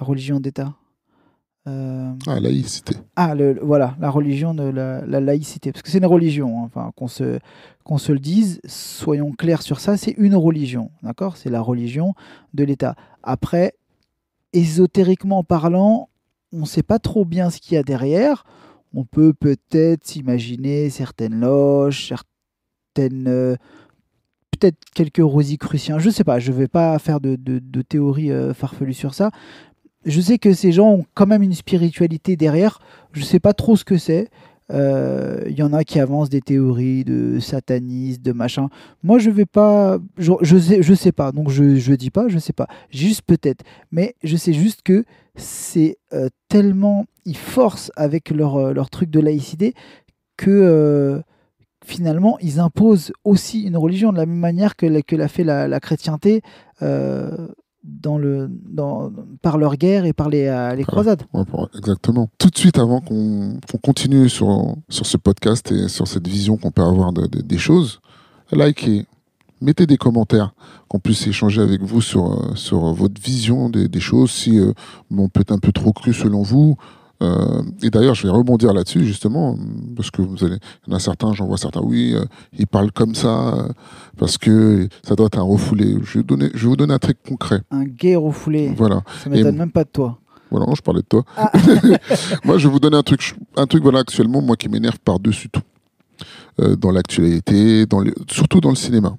La 0.00 0.04
religion 0.06 0.40
d'État? 0.40 0.74
Euh, 1.68 2.10
Ah, 2.26 2.40
laïcité. 2.40 2.94
ah, 3.16 3.34
le, 3.34 3.52
le- 3.52 3.60
voilà, 3.62 3.94
la 4.00 4.08
religion 4.10 4.54
de 4.54 4.62
la, 4.62 5.04
la 5.04 5.20
laïcité. 5.20 5.72
Parce 5.72 5.82
que 5.82 5.90
c'est 5.90 5.98
une 5.98 6.06
religion, 6.06 6.58
hein, 6.58 6.64
enfin, 6.64 6.90
qu'on 6.96 7.06
se, 7.06 7.38
qu'on 7.90 7.98
se 7.98 8.12
le 8.12 8.20
dise, 8.20 8.60
soyons 8.66 9.32
clairs 9.32 9.62
sur 9.62 9.80
ça, 9.80 9.96
c'est 9.96 10.14
une 10.16 10.36
religion, 10.36 10.92
d'accord? 11.02 11.36
C'est 11.36 11.50
la 11.50 11.60
religion 11.60 12.14
de 12.54 12.62
l'État. 12.62 12.94
Après, 13.24 13.74
ésotériquement 14.52 15.42
parlant, 15.42 16.08
on 16.52 16.60
ne 16.60 16.66
sait 16.66 16.84
pas 16.84 17.00
trop 17.00 17.24
bien 17.24 17.50
ce 17.50 17.58
qu'il 17.58 17.74
y 17.74 17.78
a 17.78 17.82
derrière. 17.82 18.44
On 18.94 19.04
peut 19.04 19.32
peut-être 19.32 20.06
s'imaginer 20.06 20.88
certaines 20.88 21.40
loges, 21.40 22.06
certaines. 22.06 23.26
euh, 23.26 23.56
peut-être 24.52 24.78
quelques 24.94 25.24
rosicruciens, 25.24 25.98
je 25.98 26.10
ne 26.10 26.12
sais 26.12 26.22
pas, 26.22 26.38
je 26.38 26.52
ne 26.52 26.58
vais 26.58 26.68
pas 26.68 26.96
faire 27.00 27.18
de, 27.18 27.34
théories 27.82 28.30
euh, 28.30 28.54
farfelues 28.54 28.94
sur 28.94 29.14
ça. 29.14 29.32
Je 30.04 30.20
sais 30.20 30.38
que 30.38 30.52
ces 30.52 30.70
gens 30.70 30.90
ont 30.90 31.04
quand 31.14 31.26
même 31.26 31.42
une 31.42 31.54
spiritualité 31.54 32.36
derrière. 32.36 32.78
Je 33.10 33.20
ne 33.20 33.24
sais 33.24 33.40
pas 33.40 33.52
trop 33.52 33.74
ce 33.74 33.84
que 33.84 33.98
c'est. 33.98 34.30
Euh, 34.70 35.42
Il 35.48 35.58
y 35.58 35.62
en 35.62 35.72
a 35.72 35.84
qui 35.84 35.98
avancent 36.00 36.30
des 36.30 36.40
théories 36.40 37.04
de 37.04 37.38
satanisme, 37.40 38.22
de 38.22 38.32
machin. 38.32 38.68
Moi, 39.02 39.18
je 39.18 39.30
vais 39.30 39.46
pas. 39.46 39.98
Je, 40.18 40.32
je 40.42 40.56
sais, 40.58 40.82
je 40.82 40.94
sais 40.94 41.12
pas. 41.12 41.32
Donc, 41.32 41.50
je 41.50 41.76
je 41.76 41.92
dis 41.94 42.10
pas. 42.10 42.28
Je 42.28 42.38
sais 42.38 42.52
pas. 42.52 42.66
Juste 42.90 43.22
peut-être. 43.22 43.64
Mais 43.90 44.14
je 44.22 44.36
sais 44.36 44.52
juste 44.52 44.82
que 44.82 45.04
c'est 45.36 45.98
euh, 46.12 46.28
tellement. 46.48 47.06
Ils 47.24 47.36
forcent 47.36 47.90
avec 47.96 48.30
leur, 48.30 48.56
euh, 48.56 48.72
leur 48.72 48.90
truc 48.90 49.10
de 49.10 49.20
laïcité 49.20 49.74
que 50.36 50.50
euh, 50.50 51.20
finalement, 51.84 52.38
ils 52.40 52.60
imposent 52.60 53.12
aussi 53.24 53.62
une 53.62 53.76
religion 53.76 54.12
de 54.12 54.18
la 54.18 54.26
même 54.26 54.38
manière 54.38 54.76
que, 54.76 54.86
la- 54.86 55.02
que 55.02 55.16
l'a 55.16 55.28
fait 55.28 55.44
la, 55.44 55.68
la 55.68 55.80
chrétienté. 55.80 56.42
euh, 56.82 57.48
dans 57.84 58.18
le, 58.18 58.50
dans, 58.50 59.10
par 59.42 59.56
leur 59.58 59.76
guerre 59.76 60.04
et 60.04 60.12
par 60.12 60.28
les, 60.28 60.46
euh, 60.46 60.74
les 60.74 60.84
croisades. 60.84 61.22
Ouais, 61.32 61.44
Exactement. 61.78 62.28
Tout 62.38 62.50
de 62.50 62.58
suite, 62.58 62.78
avant 62.78 63.00
qu'on 63.00 63.58
qu'on 63.70 63.78
continue 63.78 64.28
sur, 64.28 64.74
sur 64.88 65.06
ce 65.06 65.16
podcast 65.16 65.72
et 65.72 65.88
sur 65.88 66.06
cette 66.06 66.28
vision 66.28 66.56
qu'on 66.58 66.70
peut 66.70 66.82
avoir 66.82 67.12
de- 67.12 67.26
de- 67.26 67.40
des 67.40 67.58
choses, 67.58 68.00
likez, 68.52 69.06
mettez 69.62 69.86
des 69.86 69.96
commentaires, 69.96 70.54
qu'on 70.88 70.98
puisse 70.98 71.26
échanger 71.26 71.62
avec 71.62 71.82
vous 71.82 72.00
sur, 72.02 72.32
euh, 72.32 72.54
sur 72.54 72.92
votre 72.92 73.20
vision 73.20 73.70
des, 73.70 73.88
des 73.88 74.00
choses, 74.00 74.30
si 74.30 74.58
euh, 74.58 74.72
on 75.10 75.28
peut 75.28 75.40
être 75.40 75.52
un 75.52 75.58
peu 75.58 75.72
trop 75.72 75.92
cru 75.92 76.12
selon 76.12 76.42
vous. 76.42 76.76
Euh, 77.22 77.62
et 77.82 77.90
d'ailleurs, 77.90 78.14
je 78.14 78.26
vais 78.26 78.32
rebondir 78.32 78.72
là-dessus, 78.72 79.04
justement, 79.04 79.56
parce 79.94 80.10
que 80.10 80.22
vous 80.22 80.42
allez, 80.44 80.56
il 80.86 80.90
y 80.90 80.94
en 80.94 80.96
a 80.96 81.00
certains, 81.00 81.34
j'en 81.34 81.46
vois 81.46 81.58
certains, 81.58 81.82
oui, 81.82 82.14
euh, 82.14 82.24
ils 82.58 82.66
parlent 82.66 82.92
comme 82.92 83.14
ça, 83.14 83.54
euh, 83.56 83.68
parce 84.16 84.38
que 84.38 84.88
ça 85.02 85.14
doit 85.16 85.26
être 85.26 85.38
un 85.38 85.42
refoulé. 85.42 85.96
Je 86.02 86.18
vais, 86.18 86.24
donner, 86.24 86.48
je 86.54 86.62
vais 86.62 86.68
vous 86.68 86.76
donner 86.76 86.94
un 86.94 86.98
truc 86.98 87.18
concret. 87.26 87.60
Un 87.70 87.84
gay 87.84 88.16
refoulé. 88.16 88.72
Voilà. 88.76 89.02
Ça 89.22 89.28
m'étonne 89.28 89.56
même 89.56 89.70
pas 89.70 89.84
de 89.84 89.90
toi. 89.90 90.18
Voilà, 90.50 90.66
je 90.74 90.80
parlais 90.80 91.02
de 91.02 91.06
toi. 91.06 91.22
Ah. 91.36 91.52
moi, 92.44 92.58
je 92.58 92.66
vais 92.66 92.72
vous 92.72 92.80
donner 92.80 92.96
un 92.96 93.02
truc, 93.02 93.36
un 93.56 93.66
truc 93.66 93.82
voilà, 93.82 94.00
actuellement, 94.00 94.40
moi, 94.40 94.56
qui 94.56 94.68
m'énerve 94.68 94.98
par-dessus 94.98 95.48
tout. 95.50 95.62
Dans 96.78 96.90
l'actualité, 96.90 97.86
dans 97.86 98.00
le- 98.00 98.12
surtout 98.30 98.60
dans 98.60 98.68
le 98.68 98.74
cinéma. 98.76 99.16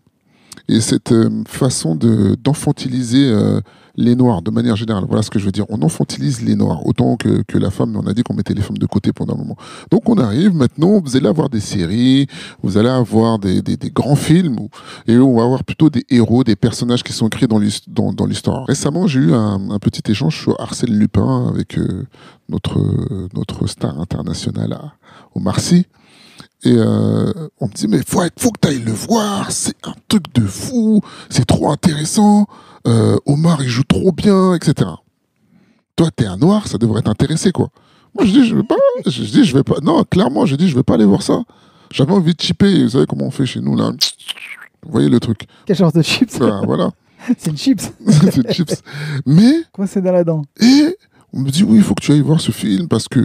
Et 0.72 0.80
cette 0.80 1.12
euh, 1.12 1.30
façon 1.48 1.96
de- 1.96 2.36
d'enfantiliser 2.42 3.30
euh, 3.30 3.60
les 3.98 4.16
Noirs, 4.16 4.42
de 4.42 4.52
manière 4.52 4.78
générale. 4.78 5.04
Voilà 5.06 5.22
ce 5.22 5.30
que 5.30 5.38
je 5.38 5.46
veux 5.46 5.52
dire. 5.52 5.66
On 5.68 5.82
enfantilise 5.82 6.42
les 6.42 6.56
Noirs, 6.56 6.86
autant 6.88 7.18
que, 7.18 7.44
que 7.46 7.58
la 7.58 7.70
femme, 7.72 7.94
on 7.98 8.08
a 8.08 8.14
dit 8.14 8.24
qu'on 8.24 8.34
mettait 8.34 8.54
les 8.54 8.62
femmes 8.62 8.78
de 8.78 8.86
côté 8.86 9.12
pendant 9.12 9.34
un 9.34 9.38
moment. 9.38 9.58
Donc 9.92 10.08
on 10.08 10.16
arrive 10.16 10.56
maintenant, 10.56 11.02
vous 11.04 11.18
allez 11.18 11.28
avoir 11.28 11.50
des 11.50 11.60
séries, 11.60 12.28
vous 12.64 12.78
allez 12.78 12.88
avoir 12.90 13.38
des, 13.38 13.62
des- 13.62 13.76
des 13.76 13.90
grands 13.90 14.16
films, 14.16 14.56
et 15.08 15.18
on 15.18 15.36
va 15.36 15.44
avoir 15.44 15.64
plutôt 15.66 15.90
des 15.90 16.06
héros, 16.10 16.46
des 16.46 16.56
personnages 16.56 17.04
qui 17.04 17.12
sont 17.12 17.28
écrits 17.28 17.48
dans 17.48 17.60
l'his- 17.60 17.84
dans- 17.90 18.14
dans 18.14 18.26
l'histoire. 18.26 18.66
Récemment, 18.66 19.08
j'ai 19.08 19.20
eu 19.20 19.34
un, 19.34 19.60
petit 19.80 20.10
échange 20.10 20.40
sur 20.42 20.60
Arsène 20.62 20.94
Lupin 20.98 21.48
avec 21.54 21.78
euh, 21.78 22.08
notre, 22.48 22.80
euh, 22.80 23.28
notre 23.34 23.68
star 23.68 24.00
international 24.00 24.72
à, 24.72 24.94
au 25.36 25.42
Marcy. 25.42 25.86
Et 26.64 26.74
euh, 26.76 27.32
on 27.60 27.68
me 27.68 27.74
dit, 27.74 27.88
mais 27.88 28.02
faut, 28.08 28.22
être- 28.22 28.40
faut 28.40 28.52
que 28.52 28.60
tu 28.62 28.68
ailles 28.68 28.84
le 28.84 28.92
voir, 28.92 29.52
c'est 29.52 29.76
un 29.84 29.94
truc 30.08 30.32
de 30.36 30.46
fou, 30.46 31.02
c'est 31.30 31.46
trop 31.46 31.72
intéressant, 31.72 32.46
euh, 32.88 33.18
Omar 33.26 33.64
il 33.64 33.70
joue 33.70 33.84
trop 33.84 34.12
bien, 34.12 34.54
etc. 34.54 34.90
Toi, 35.96 36.10
t'es 36.16 36.26
un 36.26 36.38
noir, 36.38 36.68
ça 36.68 36.78
devrait 36.78 37.02
t'intéresser, 37.02 37.52
quoi. 37.52 37.70
Moi, 38.16 38.26
je 38.26 38.32
dis, 38.32 38.46
je 38.48 38.56
vais 38.56 38.64
pas, 38.64 38.76
je 39.06 39.24
dis, 39.24 39.44
je 39.44 39.54
vais 39.56 39.64
pas, 39.64 39.80
non, 39.82 40.04
clairement, 40.04 40.46
je 40.46 40.56
dis, 40.56 40.70
je 40.70 40.76
vais 40.76 40.84
pas 40.84 40.94
aller 40.96 41.06
voir 41.06 41.22
ça. 41.24 41.42
J'avais 41.92 42.14
envie 42.14 42.34
de 42.36 42.42
chipper, 42.42 42.84
vous 42.84 42.90
savez 42.90 43.06
comment 43.08 43.26
on 43.26 43.32
fait 43.32 43.46
chez 43.46 43.60
nous 43.60 43.76
là. 43.76 43.92
Vous 44.84 44.92
voyez 44.92 45.10
le 45.10 45.20
truc. 45.20 45.46
Quel 45.66 45.76
genre 45.76 45.92
de 45.92 46.02
chips 46.02 46.38
Voilà, 46.38 46.62
voilà. 46.66 46.92
C'est 47.38 47.50
une 47.52 47.58
chips. 47.58 47.92
c'est 48.08 48.36
une 48.38 48.52
chips. 48.52 48.82
Mais, 49.26 49.64
Quoi, 49.72 49.86
c'est 49.88 50.02
dans 50.02 50.12
la 50.12 50.24
dent 50.24 50.42
et 50.60 50.96
on 51.34 51.40
me 51.42 51.50
dit 51.52 51.64
oui, 51.64 51.78
il 51.78 51.84
faut 51.84 51.94
que 51.94 52.04
tu 52.04 52.12
ailles 52.12 52.22
voir 52.22 52.42
ce 52.42 52.52
film 52.52 52.88
parce 52.88 53.08
que 53.08 53.20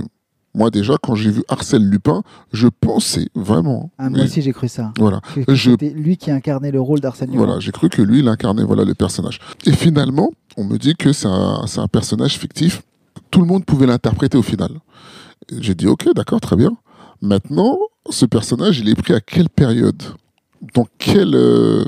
moi 0.57 0.71
déjà, 0.71 0.95
quand 1.03 1.15
j'ai 1.15 1.31
vu 1.31 1.43
Arsène 1.49 1.85
Lupin, 1.89 2.23
je 2.53 2.67
pensais 2.69 3.29
vraiment. 3.35 3.91
ah, 3.99 4.09
Moi 4.09 4.19
mais- 4.21 4.25
aussi, 4.25 4.41
j'ai 4.43 4.53
cru 4.53 4.69
ça. 4.69 4.93
Voilà. 4.99 5.21
Je- 5.49 5.71
C'était 5.73 5.91
lui 5.91 6.17
qui 6.17 6.31
incarnait 6.31 6.71
le 6.71 6.81
rôle 6.81 7.01
d'Arsène 7.01 7.29
Lupin. 7.31 7.45
Voilà, 7.45 7.61
j'ai 7.61 7.73
cru 7.73 7.89
que 7.91 8.01
lui, 8.03 8.21
il 8.21 8.29
incarnait 8.29 8.65
voilà, 8.65 8.85
le 8.85 8.95
personnage. 8.95 9.39
Et 9.67 9.73
finalement, 9.73 10.31
on 10.57 10.65
me 10.65 10.79
dit 10.79 10.95
que 10.97 11.13
c'est 11.13 11.29
un, 11.29 11.65
c'est 11.67 11.81
un 11.81 11.89
personnage 11.89 12.39
fictif. 12.39 12.83
Tout 13.31 13.41
le 13.41 13.47
monde 13.47 13.65
pouvait 13.67 13.87
l'interpréter 13.87 14.39
au 14.39 14.43
final. 14.43 14.71
J'ai 15.61 15.75
dit, 15.75 15.87
ok, 15.87 16.09
d'accord, 16.15 16.41
très 16.41 16.57
bien. 16.57 16.71
Maintenant, 17.21 17.79
ce 18.09 18.25
personnage, 18.25 18.79
il 18.79 18.89
est 18.89 18.95
pris 18.95 19.13
à 19.15 19.21
quelle 19.21 19.51
période? 19.51 20.03
Dans 20.75 20.87
quel, 20.99 21.35
euh, 21.35 21.85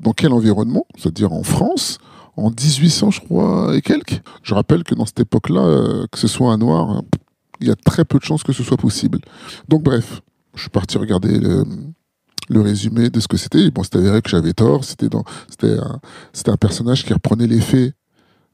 dans 0.00 0.12
quel 0.12 0.32
environnement? 0.32 0.86
C'est-à-dire 0.96 1.32
en 1.32 1.42
France? 1.42 1.98
En 2.38 2.50
1800, 2.50 3.10
je 3.10 3.20
crois, 3.20 3.74
et 3.76 3.80
quelques? 3.82 4.20
Je 4.42 4.54
rappelle 4.54 4.84
que 4.84 4.94
dans 4.94 5.06
cette 5.06 5.20
époque-là, 5.20 5.60
euh, 5.60 6.06
que 6.10 6.18
ce 6.18 6.28
soit 6.28 6.52
un 6.52 6.58
noir, 6.58 6.98
euh, 6.98 7.00
il 7.60 7.68
y 7.68 7.70
a 7.70 7.76
très 7.76 8.04
peu 8.04 8.18
de 8.18 8.24
chances 8.24 8.42
que 8.42 8.52
ce 8.52 8.62
soit 8.62 8.76
possible. 8.76 9.20
Donc, 9.68 9.82
bref, 9.82 10.20
je 10.54 10.62
suis 10.62 10.70
parti 10.70 10.98
regarder 10.98 11.38
le, 11.38 11.64
résumé 12.60 13.10
de 13.10 13.20
ce 13.20 13.28
que 13.28 13.36
c'était. 13.36 13.70
Bon, 13.70 13.82
c'était 13.82 13.98
avéré 13.98 14.22
que 14.22 14.30
j'avais 14.30 14.52
tort. 14.52 14.84
C'était 14.84 15.08
c'était 15.52 16.50
un, 16.50 16.56
personnage 16.56 17.04
qui 17.04 17.12
reprenait 17.12 17.46
les 17.46 17.60
faits 17.60 17.94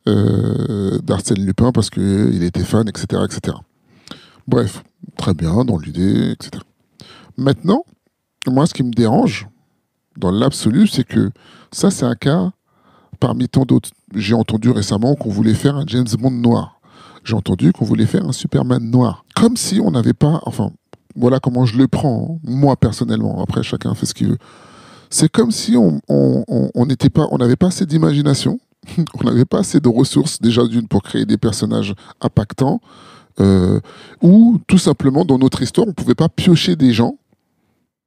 euh, 0.08 0.98
d'Arsène 0.98 1.44
Lupin 1.44 1.72
parce 1.72 1.90
qu'il 1.90 2.42
était 2.42 2.64
fan, 2.64 2.88
etc., 2.88 3.22
etc. 3.24 3.56
Bref, 4.48 4.82
très 5.16 5.34
bien 5.34 5.64
dans 5.64 5.78
l'idée, 5.78 6.32
etc. 6.32 6.62
Maintenant, 7.36 7.84
moi, 8.48 8.66
ce 8.66 8.74
qui 8.74 8.82
me 8.82 8.90
dérange, 8.90 9.48
dans 10.16 10.30
l'absolu, 10.30 10.86
c'est 10.86 11.04
que 11.04 11.30
ça, 11.70 11.90
c'est 11.90 12.04
un 12.04 12.14
cas 12.14 12.52
parmi 13.20 13.48
tant 13.48 13.64
d'autres. 13.64 13.90
J'ai 14.14 14.34
entendu 14.34 14.70
récemment 14.70 15.14
qu'on 15.14 15.30
voulait 15.30 15.54
faire 15.54 15.76
un 15.76 15.84
James 15.86 16.08
Bond 16.18 16.30
noir. 16.30 16.80
J'ai 17.24 17.34
entendu 17.34 17.72
qu'on 17.72 17.84
voulait 17.84 18.06
faire 18.06 18.26
un 18.26 18.32
Superman 18.32 18.82
noir. 18.90 19.24
Comme 19.34 19.56
si 19.56 19.80
on 19.80 19.90
n'avait 19.90 20.12
pas. 20.12 20.40
Enfin, 20.44 20.72
voilà 21.14 21.40
comment 21.40 21.64
je 21.64 21.78
le 21.78 21.88
prends, 21.88 22.32
hein, 22.32 22.40
moi 22.44 22.76
personnellement. 22.76 23.42
Après, 23.42 23.62
chacun 23.62 23.94
fait 23.94 24.06
ce 24.06 24.14
qu'il 24.14 24.28
veut. 24.28 24.38
C'est 25.10 25.28
comme 25.28 25.50
si 25.50 25.76
on 25.76 26.00
pas, 26.08 27.28
n'avait 27.38 27.56
pas 27.56 27.66
assez 27.66 27.84
d'imagination, 27.84 28.58
on 29.14 29.24
n'avait 29.24 29.44
pas 29.44 29.58
assez 29.58 29.78
de 29.78 29.88
ressources 29.88 30.40
déjà 30.40 30.66
d'une 30.66 30.88
pour 30.88 31.02
créer 31.02 31.26
des 31.26 31.36
personnages 31.36 31.94
impactants, 32.20 32.80
euh, 33.40 33.80
ou 34.22 34.58
tout 34.66 34.78
simplement 34.78 35.24
dans 35.24 35.38
notre 35.38 35.62
histoire, 35.62 35.86
on 35.86 35.92
pouvait 35.92 36.14
pas 36.14 36.28
piocher 36.28 36.76
des 36.76 36.92
gens 36.92 37.18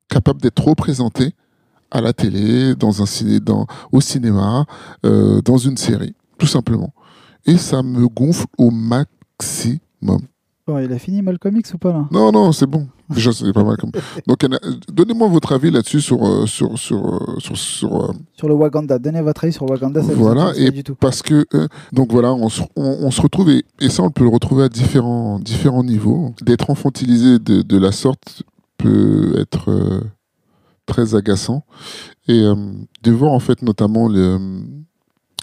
capables 0.10 0.41
d'être 0.41 0.63
représentés 0.63 1.34
à 1.91 2.01
la 2.01 2.13
télé, 2.13 2.75
dans 2.75 3.01
un 3.01 3.05
ciné, 3.05 3.39
au 3.91 4.01
cinéma, 4.01 4.65
euh, 5.05 5.41
dans 5.41 5.57
une 5.57 5.77
série, 5.77 6.15
tout 6.38 6.48
simplement. 6.48 6.93
Et 7.46 7.58
ça 7.58 7.84
me 7.84 8.08
gonfle 8.08 8.46
au 8.58 8.72
maximum. 8.72 10.22
Bon, 10.68 10.80
il 10.80 10.92
a 10.92 10.98
fini 10.98 11.22
Malcolm 11.22 11.56
X 11.58 11.75
ou 11.75 11.78
pas 11.78 11.94
là? 11.94 12.08
Non, 12.12 12.32
non, 12.32 12.52
c'est 12.52 12.66
bon. 12.66 12.88
Déjà, 13.08 13.32
c'est 13.32 13.54
pas 13.54 13.64
mal 13.64 13.78
comme. 13.78 13.92
Donc, 14.28 14.44
a- 14.44 14.48
donnez-moi 14.92 15.28
votre 15.28 15.52
avis 15.54 15.70
là-dessus 15.70 16.02
sur, 16.02 16.25
euh, 16.25 16.48
sur, 16.48 16.75
sur, 16.80 17.06
euh, 17.06 17.36
sur, 17.38 17.56
sur, 17.56 17.96
euh, 18.10 18.14
Sur 18.34 18.48
le 18.48 18.56
Wakanda. 18.56 18.98
Donnez 18.98 19.22
votre 19.22 19.44
avis 19.44 19.54
sur 19.54 19.68
le 19.68 19.74
Wakanda. 19.74 20.02
Ça 20.02 20.12
Voilà, 20.16 20.54
et 20.58 20.72
du 20.72 20.84
tout. 20.84 20.96
parce 20.96 21.22
que 21.22 21.46
euh, 21.54 21.68
donc 21.94 22.12
voilà, 22.12 22.34
on 22.34 22.50
se, 22.50 22.64
on, 22.75 22.98
on 23.02 23.12
se 23.12 23.22
retrouve 23.22 23.52
et, 23.52 23.64
et 23.80 23.90
ça 23.90 24.02
on 24.02 24.10
peut 24.10 24.24
le 24.24 24.32
retrouver 24.32 24.64
à 24.64 24.70
différents 24.70 25.38
différents 25.38 25.84
niveaux. 25.84 26.34
D'être 26.42 26.72
infantilisé 26.72 27.38
de, 27.38 27.62
de 27.62 27.78
la 27.78 27.92
sorte 27.92 28.42
peut 28.78 29.36
être 29.40 30.02
très 30.88 31.14
agaçant 31.14 31.64
et 32.28 32.42
de 33.04 33.12
voir 33.12 33.34
en 33.34 33.40
fait 33.40 33.62
notamment 33.62 34.08
le, 34.08 34.40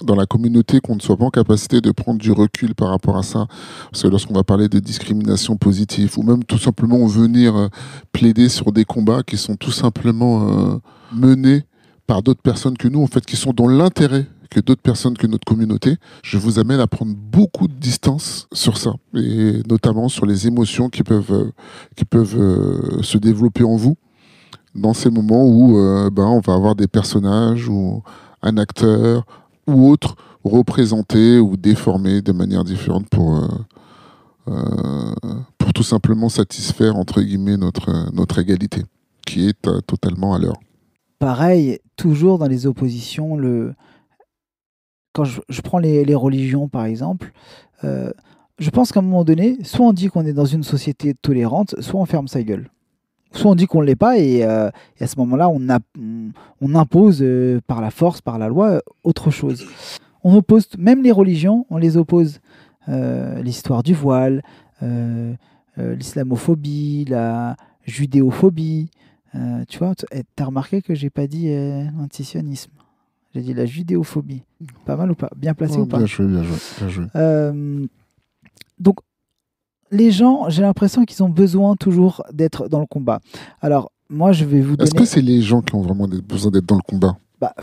dans 0.04 0.14
la 0.14 0.26
communauté 0.26 0.80
qu'on 0.80 0.97
ne 0.97 1.00
soit 1.00 1.16
pas 1.16 1.25
en 1.25 1.30
capacité 1.30 1.80
de 1.80 1.90
prendre 1.90 2.18
du 2.18 2.32
recul 2.32 2.75
par 2.75 2.88
rapport 2.88 3.16
à 3.16 3.23
ça. 3.23 3.47
Parce 3.90 4.02
que 4.02 4.09
lorsqu'on 4.09 4.35
va 4.35 4.44
parler 4.44 4.68
de 4.68 4.78
discrimination 4.78 5.56
positive 5.56 6.18
ou 6.18 6.23
même 6.23 6.44
tout 6.44 6.59
simplement 6.59 7.04
venir 7.06 7.56
euh, 7.56 7.68
plaider 8.12 8.49
sur 8.49 8.73
des 8.73 8.85
combats 8.85 9.23
qui 9.23 9.37
sont 9.37 9.56
tout 9.56 9.71
simplement 9.71 10.49
euh, 10.49 10.78
menés 11.12 11.62
par 12.06 12.23
d'autres 12.23 12.42
personnes 12.42 12.76
que 12.76 12.88
nous, 12.88 13.02
en 13.02 13.06
fait, 13.06 13.25
qui 13.25 13.37
sont 13.37 13.52
dans 13.52 13.68
l'intérêt 13.68 14.26
que 14.50 14.61
d'autres 14.61 14.82
personnes 14.82 15.16
que 15.16 15.26
notre 15.26 15.47
communauté, 15.47 15.97
je 16.23 16.37
vous 16.37 16.59
amène 16.59 16.80
à 16.80 16.87
prendre 16.87 17.14
beaucoup 17.16 17.68
de 17.68 17.73
distance 17.73 18.49
sur 18.52 18.76
ça, 18.76 18.92
et 19.14 19.62
notamment 19.66 20.11
sur 20.11 20.26
les 20.26 20.47
émotions 20.47 20.90
qui 20.90 21.02
peuvent, 21.02 21.32
euh, 21.32 21.52
qui 21.97 22.04
peuvent 22.04 23.00
se 23.02 23.16
développer 23.16 23.64
en 23.64 23.76
vous 23.76 23.97
dans 24.75 24.92
ces 24.92 25.09
moments 25.09 25.47
où 25.47 25.73
ben, 26.11 26.25
on 26.25 26.40
va 26.40 26.54
avoir 26.54 26.75
des 26.75 26.87
personnages 26.87 27.68
ou 27.68 28.02
un 28.42 28.56
acteur 28.56 29.25
ou 29.66 29.88
autre 29.88 30.16
représenté 30.45 31.38
ou 31.38 31.57
déformé 31.57 32.21
de 32.21 32.33
manière 32.33 32.64
différente 32.64 33.09
pour, 33.09 33.37
euh, 33.37 33.49
euh, 34.49 35.14
pour 35.59 35.73
tout 35.73 35.83
simplement 35.83 36.28
satisfaire, 36.28 36.97
entre 36.97 37.23
guillemets, 37.23 37.57
notre, 37.57 38.12
notre 38.12 38.38
égalité, 38.38 38.83
qui 39.26 39.49
est 39.49 39.66
euh, 39.66 39.81
totalement 39.81 40.35
à 40.35 40.38
l'heure. 40.38 40.59
Pareil, 41.19 41.78
toujours 41.97 42.38
dans 42.38 42.49
les 42.49 42.66
oppositions, 42.66 43.37
le... 43.37 43.75
quand 45.12 45.25
je, 45.25 45.61
prends 45.62 45.78
les, 45.78 46.04
les 46.04 46.16
religions 46.16 46.69
par 46.69 46.85
exemple, 46.85 47.33
je 47.85 48.71
pense 48.71 48.92
qu'à 48.92 49.00
un 49.00 49.02
moment 49.02 49.25
donné, 49.25 49.59
soit 49.64 49.87
on 49.87 49.92
dit 49.92 50.09
qu'on 50.09 50.25
est 50.25 50.33
dans 50.33 50.45
une 50.45 50.62
société 50.62 51.14
tolérante, 51.14 51.75
soit 51.81 52.00
on 52.00 52.07
ferme 52.07 52.28
sa 52.28 52.42
gueule. 52.42 52.71
Soit 53.32 53.50
on 53.50 53.54
dit 53.54 53.66
qu'on 53.66 53.80
ne 53.80 53.86
l'est 53.86 53.96
pas 53.96 54.18
et, 54.18 54.44
euh, 54.44 54.70
et 54.98 55.04
à 55.04 55.06
ce 55.06 55.18
moment-là, 55.18 55.48
on, 55.48 56.74
impose 56.74 57.20
euh, 57.22 57.60
par 57.66 57.80
la 57.80 57.90
force, 57.90 58.20
par 58.20 58.38
la 58.38 58.48
loi, 58.48 58.82
autre 59.04 59.30
chose. 59.30 59.66
On 60.22 60.36
oppose, 60.36 60.68
même 60.78 61.02
les 61.02 61.12
religions, 61.12 61.66
on 61.70 61.78
les 61.78 61.96
oppose. 61.96 62.40
Euh, 62.88 63.40
L'histoire 63.42 63.82
du 63.82 63.94
voile, 63.94 64.42
l'islamophobie, 65.76 67.06
la 67.08 67.56
judéophobie. 67.84 68.90
Tu 69.68 69.78
vois, 69.78 69.94
tu 69.94 70.06
as 70.38 70.44
remarqué 70.44 70.82
que 70.82 70.94
j'ai 70.94 71.10
pas 71.10 71.26
dit 71.26 71.48
l'antisionisme. 71.96 72.72
J'ai 73.34 73.40
dit 73.40 73.54
la 73.54 73.64
judéophobie. 73.64 74.42
Pas 74.84 74.96
mal 74.96 75.10
ou 75.10 75.14
pas? 75.14 75.30
Bien 75.36 75.54
placé 75.54 75.78
ou 75.78 75.86
pas? 75.86 75.96
bien 75.98 76.06
joué, 76.06 76.26
bien 76.26 76.42
joué, 76.42 76.56
bien 76.78 76.88
joué. 76.88 77.06
Donc, 78.78 78.98
les 79.92 80.11
gens, 80.11 80.49
j'ai 80.49 80.62
l'impression 80.62 81.04
qu'ils 81.04 81.22
ont 81.22 81.28
besoin 81.28 81.76
toujours 81.76 82.25
d'être 82.32 82.68
dans 82.68 82.80
le 82.80 82.87
combat. 82.87 83.20
Alors, 83.61 83.92
moi, 84.08 84.32
je 84.32 84.44
vais 84.44 84.61
vous 84.61 84.75
Est-ce 84.75 84.90
donner. 84.90 84.99
que 84.99 85.04
c'est 85.04 85.20
les 85.20 85.40
gens 85.42 85.61
qui 85.62 85.75
ont 85.75 85.82
vraiment 85.82 86.08
besoin 86.08 86.50
d'être 86.50 86.66
dans 86.66 86.76
le 86.76 86.82
combat? 86.82 87.16
Bah, 87.40 87.54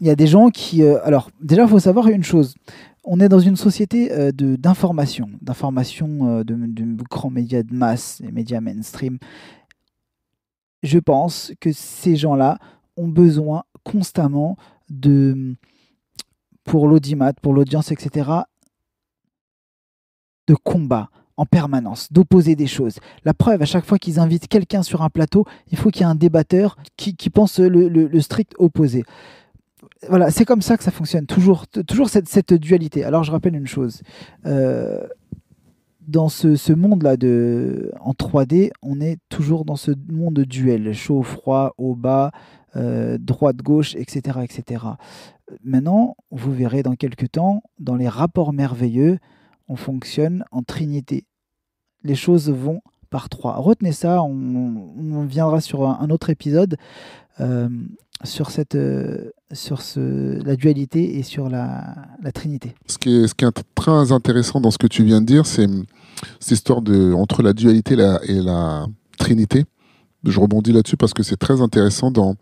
Il 0.00 0.06
y 0.06 0.10
a 0.10 0.14
des 0.16 0.26
gens 0.26 0.50
qui. 0.50 0.82
euh, 0.82 0.98
alors, 1.04 1.30
déjà, 1.42 1.62
il 1.64 1.68
faut 1.68 1.78
savoir 1.80 2.06
une 2.08 2.22
chose. 2.24 2.54
On 3.04 3.18
est 3.20 3.28
dans 3.30 3.40
une 3.40 3.56
société 3.56 4.12
euh, 4.12 4.30
de- 4.30 4.56
d'information, 4.56 5.30
d'information 5.42 6.38
euh, 6.38 6.44
de, 6.44 6.54
de 6.54 7.02
grands 7.10 7.30
médias 7.30 7.62
de 7.62 7.74
masse, 7.74 8.20
les 8.22 8.30
médias 8.32 8.60
mainstream. 8.60 9.18
Je 10.82 10.98
pense 10.98 11.52
que 11.60 11.72
ces 11.72 12.16
gens-là 12.16 12.58
ont 12.96 13.08
besoin 13.08 13.64
constamment 13.84 14.56
de, 14.90 15.54
pour 16.64 16.88
l'audimat, 16.88 17.32
pour 17.34 17.52
l'audience, 17.54 17.90
etc., 17.92 18.30
de 20.46 20.54
combat 20.54 21.08
en 21.40 21.46
permanence, 21.46 22.12
d'opposer 22.12 22.54
des 22.54 22.66
choses. 22.66 22.98
La 23.24 23.32
preuve, 23.32 23.62
à 23.62 23.64
chaque 23.64 23.86
fois 23.86 23.98
qu'ils 23.98 24.20
invitent 24.20 24.46
quelqu'un 24.46 24.82
sur 24.82 25.00
un 25.00 25.08
plateau, 25.08 25.46
il 25.72 25.78
faut 25.78 25.88
qu'il 25.88 26.02
y 26.02 26.04
ait 26.04 26.12
un 26.12 26.14
débatteur 26.14 26.76
qui, 26.98 27.14
pense 27.30 27.58
le, 27.58 28.20
strict 28.20 28.52
opposé. 28.58 29.04
Voilà, 30.10 30.30
c'est 30.30 30.44
comme 30.44 30.60
ça 30.60 30.76
que 30.76 30.84
ça 30.84 30.90
fonctionne, 30.90 31.24
toujours, 31.24 31.66
toujours 31.66 32.10
cette, 32.10 32.52
dualité. 32.52 33.04
Alors 33.04 33.24
je 33.24 33.32
rappelle 33.32 33.56
une 33.56 33.66
chose, 33.66 34.02
euh, 34.44 35.06
dans 36.06 36.28
ce, 36.28 36.72
monde-là 36.74 37.16
de, 37.16 37.90
en 38.02 38.12
3D, 38.12 38.70
on 38.82 39.00
est 39.00 39.16
toujours 39.30 39.64
dans 39.64 39.76
ce 39.76 39.92
monde 40.12 40.34
de 40.34 40.44
duel, 40.44 40.92
chaud, 40.92 41.22
froid, 41.22 41.72
haut, 41.78 41.94
bas, 41.94 42.32
euh, 42.76 43.16
droite, 43.18 43.56
gauche, 43.62 43.96
etc., 43.96 44.40
etc. 44.42 44.84
Maintenant, 45.64 46.16
vous 46.30 46.52
verrez 46.52 46.82
dans 46.82 46.96
quelques 46.96 47.30
temps, 47.30 47.62
dans 47.78 47.96
les 47.96 48.08
rapports 48.08 48.52
merveilleux, 48.52 49.18
on 49.68 49.76
fonctionne 49.76 50.44
en 50.50 50.62
trinité. 50.62 51.24
Les 52.04 52.14
choses 52.14 52.50
vont 52.50 52.80
par 53.10 53.28
trois. 53.28 53.56
Retenez 53.56 53.92
ça, 53.92 54.22
on, 54.22 55.24
viendra 55.24 55.60
sur 55.60 55.88
un, 55.88 56.08
autre 56.10 56.30
épisode 56.30 56.76
euh, 57.40 57.68
sur, 58.24 58.50
cette, 58.50 58.76
euh, 58.76 59.30
sur 59.52 59.82
ce, 59.82 60.42
la 60.44 60.56
dualité 60.56 61.18
et 61.18 61.22
sur 61.22 61.48
la, 61.48 61.96
trinité. 62.32 62.74
ce 62.86 62.98
qui, 62.98 63.10
est, 63.10 63.62
très 63.74 64.12
intéressant 64.12 64.60
dans 64.60 64.70
ce 64.70 64.78
que 64.78 64.86
tu 64.86 65.04
viens 65.04 65.20
de 65.20 65.26
dire, 65.26 65.46
c'est 65.46 65.66
cette 66.38 66.52
histoire 66.52 66.82
de, 66.82 67.12
entre 67.12 67.42
la 67.42 67.52
dualité 67.52 67.94
et 67.94 68.40
la, 68.40 68.86
trinité. 69.18 69.66
Je 70.24 70.40
rebondis 70.40 70.72
là-dessus 70.72 70.96
parce 70.96 71.12
que 71.12 71.22
c'est 71.22 71.36
très 71.36 71.60
intéressant 71.60 72.10
dans, 72.10 72.34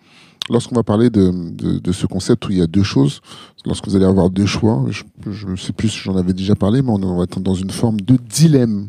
lorsqu'on 0.48 0.76
va 0.76 0.84
parler 0.84 1.10
de, 1.10 1.32
de 1.80 1.92
ce 1.92 2.06
concept 2.06 2.46
où 2.46 2.52
il 2.52 2.58
y 2.58 2.62
a 2.62 2.68
deux 2.68 2.84
choses, 2.84 3.20
lorsque 3.64 3.88
vous 3.88 3.96
allez 3.96 4.04
avoir 4.04 4.30
deux 4.30 4.46
choix, 4.46 4.84
je 5.26 5.46
ne 5.46 5.56
sais 5.56 5.72
plus 5.72 5.88
si 5.88 5.98
j'en 5.98 6.16
avais 6.16 6.32
déjà 6.32 6.54
parlé, 6.54 6.82
mais 6.82 6.90
on 6.90 7.16
va 7.16 7.24
être 7.24 7.40
dans 7.40 7.54
une 7.54 7.70
forme 7.70 8.00
de 8.00 8.16
dilemme. 8.16 8.88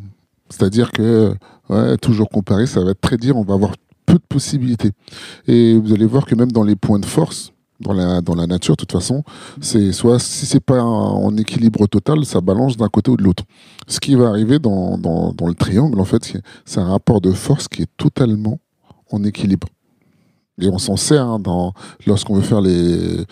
C'est-à-dire 0.49 0.91
que, 0.91 1.33
ouais, 1.69 1.97
toujours 1.97 2.29
comparé, 2.29 2.65
ça 2.65 2.83
va 2.83 2.91
être 2.91 3.01
très 3.01 3.17
dur, 3.17 3.37
on 3.37 3.43
va 3.43 3.53
avoir 3.53 3.73
peu 4.05 4.15
de 4.15 4.23
possibilités. 4.27 4.91
Et 5.47 5.77
vous 5.77 5.93
allez 5.93 6.05
voir 6.05 6.25
que 6.25 6.35
même 6.35 6.51
dans 6.51 6.63
les 6.63 6.75
points 6.75 6.99
de 6.99 7.05
force, 7.05 7.53
dans 7.79 7.93
la, 7.93 8.21
dans 8.21 8.35
la 8.35 8.47
nature, 8.47 8.75
de 8.75 8.79
toute 8.79 8.91
façon, 8.91 9.23
c'est 9.61 9.91
soit 9.93 10.19
si 10.19 10.45
c'est 10.45 10.59
pas 10.59 10.81
en 10.81 11.35
équilibre 11.37 11.87
total, 11.87 12.25
ça 12.25 12.41
balance 12.41 12.75
d'un 12.75 12.89
côté 12.89 13.11
ou 13.11 13.17
de 13.17 13.23
l'autre. 13.23 13.43
Ce 13.87 13.99
qui 13.99 14.15
va 14.15 14.27
arriver 14.27 14.59
dans, 14.59 14.97
dans, 14.97 15.31
dans 15.31 15.47
le 15.47 15.53
triangle, 15.53 15.99
en 15.99 16.05
fait, 16.05 16.33
c'est 16.65 16.79
un 16.79 16.89
rapport 16.89 17.21
de 17.21 17.31
force 17.31 17.67
qui 17.67 17.83
est 17.83 17.89
totalement 17.97 18.59
en 19.11 19.23
équilibre. 19.23 19.67
Et 20.61 20.67
on 20.67 20.77
s'en 20.77 20.97
sert 20.97 21.25
hein, 21.25 21.71
lorsqu'on 22.05 22.35
veut 22.35 22.41
faire 22.41 22.61
les, 22.61 23.23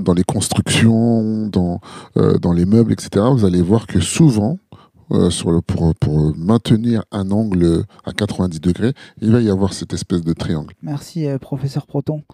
dans 0.00 0.14
les 0.14 0.24
constructions, 0.24 1.48
dans, 1.48 1.80
euh, 2.16 2.38
dans 2.38 2.52
les 2.52 2.66
meubles, 2.66 2.92
etc. 2.92 3.26
Vous 3.32 3.44
allez 3.44 3.62
voir 3.62 3.86
que 3.86 4.00
souvent, 4.00 4.58
euh, 5.10 5.30
sur 5.30 5.50
le, 5.50 5.62
pour, 5.62 5.94
pour, 5.94 6.36
maintenir 6.36 7.02
un 7.12 7.30
angle 7.30 7.84
à 8.04 8.12
90 8.12 8.60
degrés, 8.60 8.92
il 9.22 9.30
va 9.30 9.40
y 9.40 9.48
avoir 9.48 9.72
cette 9.72 9.94
espèce 9.94 10.22
de 10.22 10.34
triangle. 10.34 10.74
Merci, 10.82 11.26
euh, 11.26 11.38
professeur 11.38 11.86
Proton. 11.86 12.22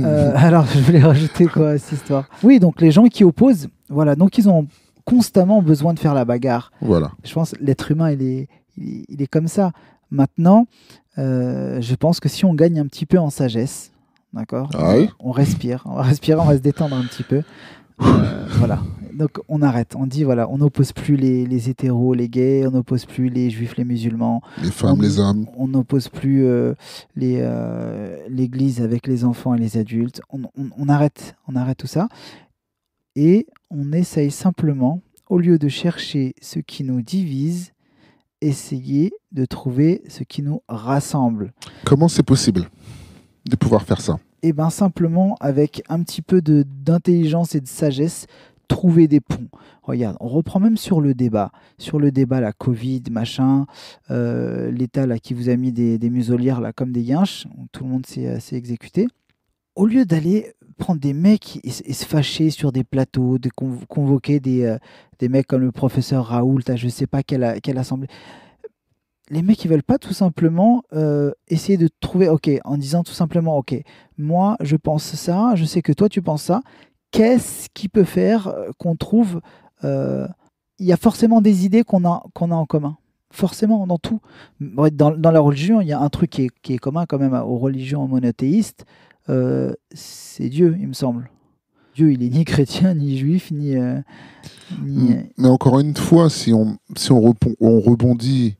Euh, 0.00 0.32
alors, 0.36 0.66
je 0.66 0.78
voulais 0.78 1.02
rajouter 1.02 1.46
quoi 1.46 1.70
à 1.70 1.78
cette 1.78 1.98
histoire? 1.98 2.28
Oui, 2.44 2.60
donc 2.60 2.80
les 2.80 2.92
gens 2.92 3.06
qui 3.06 3.24
opposent, 3.24 3.66
voilà, 3.88 4.14
donc 4.14 4.38
ils 4.38 4.48
ont 4.48 4.68
constamment 5.04 5.62
besoin 5.62 5.94
de 5.94 5.98
faire 5.98 6.14
la 6.14 6.24
bagarre. 6.24 6.70
Voilà. 6.80 7.10
Je 7.24 7.32
pense 7.32 7.54
l'être 7.60 7.90
humain, 7.90 8.12
il 8.12 8.22
est, 8.22 8.48
il 8.76 9.20
est, 9.20 9.26
comme 9.26 9.48
ça. 9.48 9.72
Maintenant, 10.12 10.66
je 11.16 11.94
pense 11.96 12.20
que 12.20 12.28
si 12.28 12.44
on 12.44 12.54
gagne 12.54 12.78
un 12.78 12.86
petit 12.86 13.04
peu 13.04 13.18
en 13.18 13.30
sagesse, 13.30 13.90
d'accord? 14.32 14.70
Ah 14.74 14.96
oui? 14.96 15.10
On 15.18 15.32
respire, 15.32 15.82
on 15.86 15.94
va 15.94 16.02
respirer, 16.02 16.38
on 16.40 16.44
va 16.44 16.56
se 16.56 16.62
détendre 16.62 16.94
un 16.94 17.04
petit 17.04 17.24
peu. 17.24 17.42
Voilà. 17.98 18.78
Donc 19.14 19.40
on 19.48 19.62
arrête. 19.62 19.94
On 19.96 20.06
dit 20.06 20.24
voilà, 20.24 20.48
on 20.50 20.58
n'oppose 20.58 20.92
plus 20.92 21.16
les, 21.16 21.46
les, 21.46 21.70
hétéros, 21.70 22.14
les 22.14 22.28
gays, 22.28 22.66
on 22.66 22.72
n'oppose 22.72 23.04
plus 23.06 23.28
les 23.28 23.48
juifs, 23.48 23.76
les 23.76 23.84
musulmans, 23.84 24.42
les 24.62 24.70
femmes, 24.70 24.98
on, 24.98 25.02
les 25.02 25.18
hommes. 25.18 25.46
On 25.56 25.68
n'oppose 25.68 26.08
plus 26.08 26.44
euh, 26.44 26.74
les 27.14 27.38
euh, 27.40 28.18
l'Église 28.28 28.80
avec 28.80 29.06
les 29.06 29.24
enfants 29.24 29.54
et 29.54 29.58
les 29.58 29.76
adultes. 29.76 30.20
On, 30.30 30.42
on, 30.58 30.68
on, 30.76 30.88
arrête, 30.88 31.36
on 31.46 31.54
arrête 31.54 31.78
tout 31.78 31.86
ça 31.86 32.08
et 33.16 33.46
on 33.70 33.92
essaye 33.92 34.30
simplement, 34.30 35.00
au 35.28 35.38
lieu 35.38 35.58
de 35.58 35.68
chercher 35.68 36.34
ce 36.40 36.58
qui 36.58 36.84
nous 36.84 37.02
divise, 37.02 37.72
essayer 38.40 39.12
de 39.32 39.44
trouver 39.44 40.02
ce 40.08 40.24
qui 40.24 40.42
nous 40.42 40.62
rassemble. 40.68 41.52
Comment 41.84 42.08
c'est 42.08 42.22
possible 42.22 42.68
de 43.48 43.56
pouvoir 43.56 43.82
faire 43.82 44.00
ça? 44.00 44.18
Et 44.42 44.52
ben 44.52 44.68
simplement 44.68 45.36
avec 45.40 45.82
un 45.88 46.02
petit 46.02 46.20
peu 46.20 46.42
d'intelligence 46.42 47.54
et 47.54 47.60
de 47.60 47.68
sagesse, 47.68 48.26
trouver 48.68 49.08
des 49.08 49.20
ponts. 49.20 49.48
Regarde, 49.82 50.16
on 50.20 50.28
reprend 50.28 50.60
même 50.60 50.76
sur 50.76 51.00
le 51.00 51.14
débat, 51.14 51.52
sur 51.78 51.98
le 51.98 52.10
débat 52.10 52.40
la 52.40 52.52
Covid, 52.52 53.02
machin, 53.10 53.66
euh, 54.10 54.70
l'État 54.70 55.06
qui 55.18 55.34
vous 55.34 55.48
a 55.48 55.56
mis 55.56 55.72
des, 55.72 55.98
muselières 56.10 56.60
là 56.60 56.72
comme 56.72 56.92
des 56.92 57.02
yinches, 57.02 57.46
tout 57.72 57.84
le 57.84 57.90
monde 57.90 58.06
s'est 58.06 58.40
exécuté. 58.52 59.06
Au 59.74 59.86
lieu 59.86 60.04
d'aller 60.04 60.52
prendre 60.78 61.00
des 61.00 61.12
mecs 61.14 61.60
et, 61.64 61.70
se 61.70 62.04
fâcher 62.04 62.50
sur 62.50 62.72
des 62.72 62.84
plateaux, 62.84 63.38
de 63.38 63.50
convoquer 63.88 64.40
des, 64.40 64.64
euh, 64.64 64.78
des 65.18 65.28
mecs 65.28 65.46
comme 65.46 65.62
le 65.62 65.72
professeur 65.72 66.26
Raoult, 66.26 66.62
à 66.68 66.76
je 66.76 66.88
sais 66.88 67.06
pas 67.06 67.22
quelle, 67.22 67.60
quelle 67.62 67.78
assemblée 67.78 68.08
les 69.30 69.42
mecs, 69.42 69.64
ils 69.64 69.68
veulent 69.68 69.82
pas 69.82 69.98
tout 69.98 70.12
simplement 70.12 70.82
euh, 70.92 71.32
essayer 71.48 71.78
de 71.78 71.88
trouver, 72.00 72.28
ok, 72.28 72.50
en 72.64 72.76
disant 72.76 73.02
tout 73.02 73.12
simplement, 73.12 73.56
ok, 73.56 73.74
moi, 74.18 74.56
je 74.60 74.76
pense 74.76 75.04
ça, 75.14 75.52
je 75.54 75.64
sais 75.64 75.82
que 75.82 75.92
toi, 75.92 76.08
tu 76.08 76.22
penses 76.22 76.42
ça. 76.42 76.60
Qu'est-ce 77.14 77.68
qui 77.72 77.88
peut 77.88 78.02
faire 78.02 78.48
euh, 78.48 78.70
qu'on 78.76 78.96
trouve 78.96 79.40
euh, 79.84 80.26
Il 80.80 80.86
y 80.86 80.92
a 80.92 80.96
forcément 80.96 81.40
des 81.40 81.64
idées 81.64 81.84
qu'on 81.84 82.04
a, 82.04 82.24
qu'on 82.34 82.50
a 82.50 82.56
en 82.56 82.66
commun. 82.66 82.96
Forcément, 83.30 83.86
dans 83.86 83.98
tout. 83.98 84.20
Dans, 84.60 85.12
dans, 85.16 85.30
la 85.30 85.38
religion, 85.38 85.80
il 85.80 85.86
y 85.86 85.92
a 85.92 86.00
un 86.00 86.08
truc 86.08 86.30
qui 86.30 86.42
est, 86.42 86.50
qui 86.62 86.74
est 86.74 86.78
commun 86.78 87.04
quand 87.06 87.18
même 87.18 87.34
aux 87.34 87.58
religions 87.58 88.08
monothéistes. 88.08 88.84
c'est 89.92 90.48
Dieu, 90.48 90.76
il 90.80 90.88
me 90.88 90.92
semble. 90.92 91.30
Dieu, 91.94 92.12
il 92.12 92.24
est 92.24 92.30
ni 92.30 92.44
chrétien, 92.44 92.94
ni 92.94 93.16
juif, 93.16 93.52
ni. 93.52 93.76
ni... 94.82 95.14
Mais 95.38 95.48
encore 95.48 95.78
une 95.78 95.96
fois, 95.96 96.30
si 96.30 96.52
on, 96.52 96.78
si 96.96 97.12
on, 97.12 97.34
on 97.60 97.80
rebondit 97.80 98.56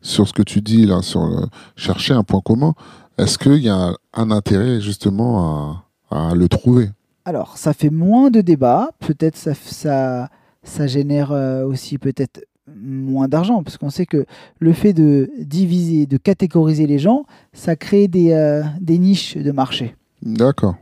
sur 0.00 0.26
ce 0.26 0.32
que 0.32 0.42
tu 0.42 0.62
dis 0.62 0.86
là, 0.86 1.02
sur 1.02 1.26
le, 1.26 1.46
chercher 1.76 2.14
un 2.14 2.24
point 2.24 2.40
commun, 2.40 2.74
est-ce 3.18 3.38
qu'il 3.38 3.62
y 3.62 3.68
a 3.68 3.94
un 4.14 4.30
intérêt 4.30 4.80
justement 4.80 5.82
à, 6.10 6.28
à, 6.30 6.34
le 6.34 6.48
trouver? 6.48 6.88
Alors, 7.24 7.56
ça 7.56 7.72
fait 7.72 7.90
moins 7.90 8.30
de 8.30 8.40
débats, 8.40 8.90
peut-être 8.98 9.36
ça, 9.36 9.54
ça, 9.54 10.28
ça 10.64 10.86
génère 10.86 11.30
euh, 11.32 11.64
aussi 11.64 11.98
peut-être 11.98 12.44
moins 12.74 13.28
d'argent, 13.28 13.62
parce 13.62 13.76
qu'on 13.76 13.90
sait 13.90 14.06
que 14.06 14.24
le 14.58 14.72
fait 14.72 14.92
de 14.92 15.30
diviser, 15.38 16.06
de 16.06 16.16
catégoriser 16.16 16.86
les 16.86 16.98
gens, 16.98 17.24
ça 17.52 17.76
crée 17.76 18.08
des, 18.08 18.32
euh, 18.32 18.62
des 18.80 18.98
niches 18.98 19.36
de 19.36 19.52
marché. 19.52 19.94
D'accord. 20.22 20.76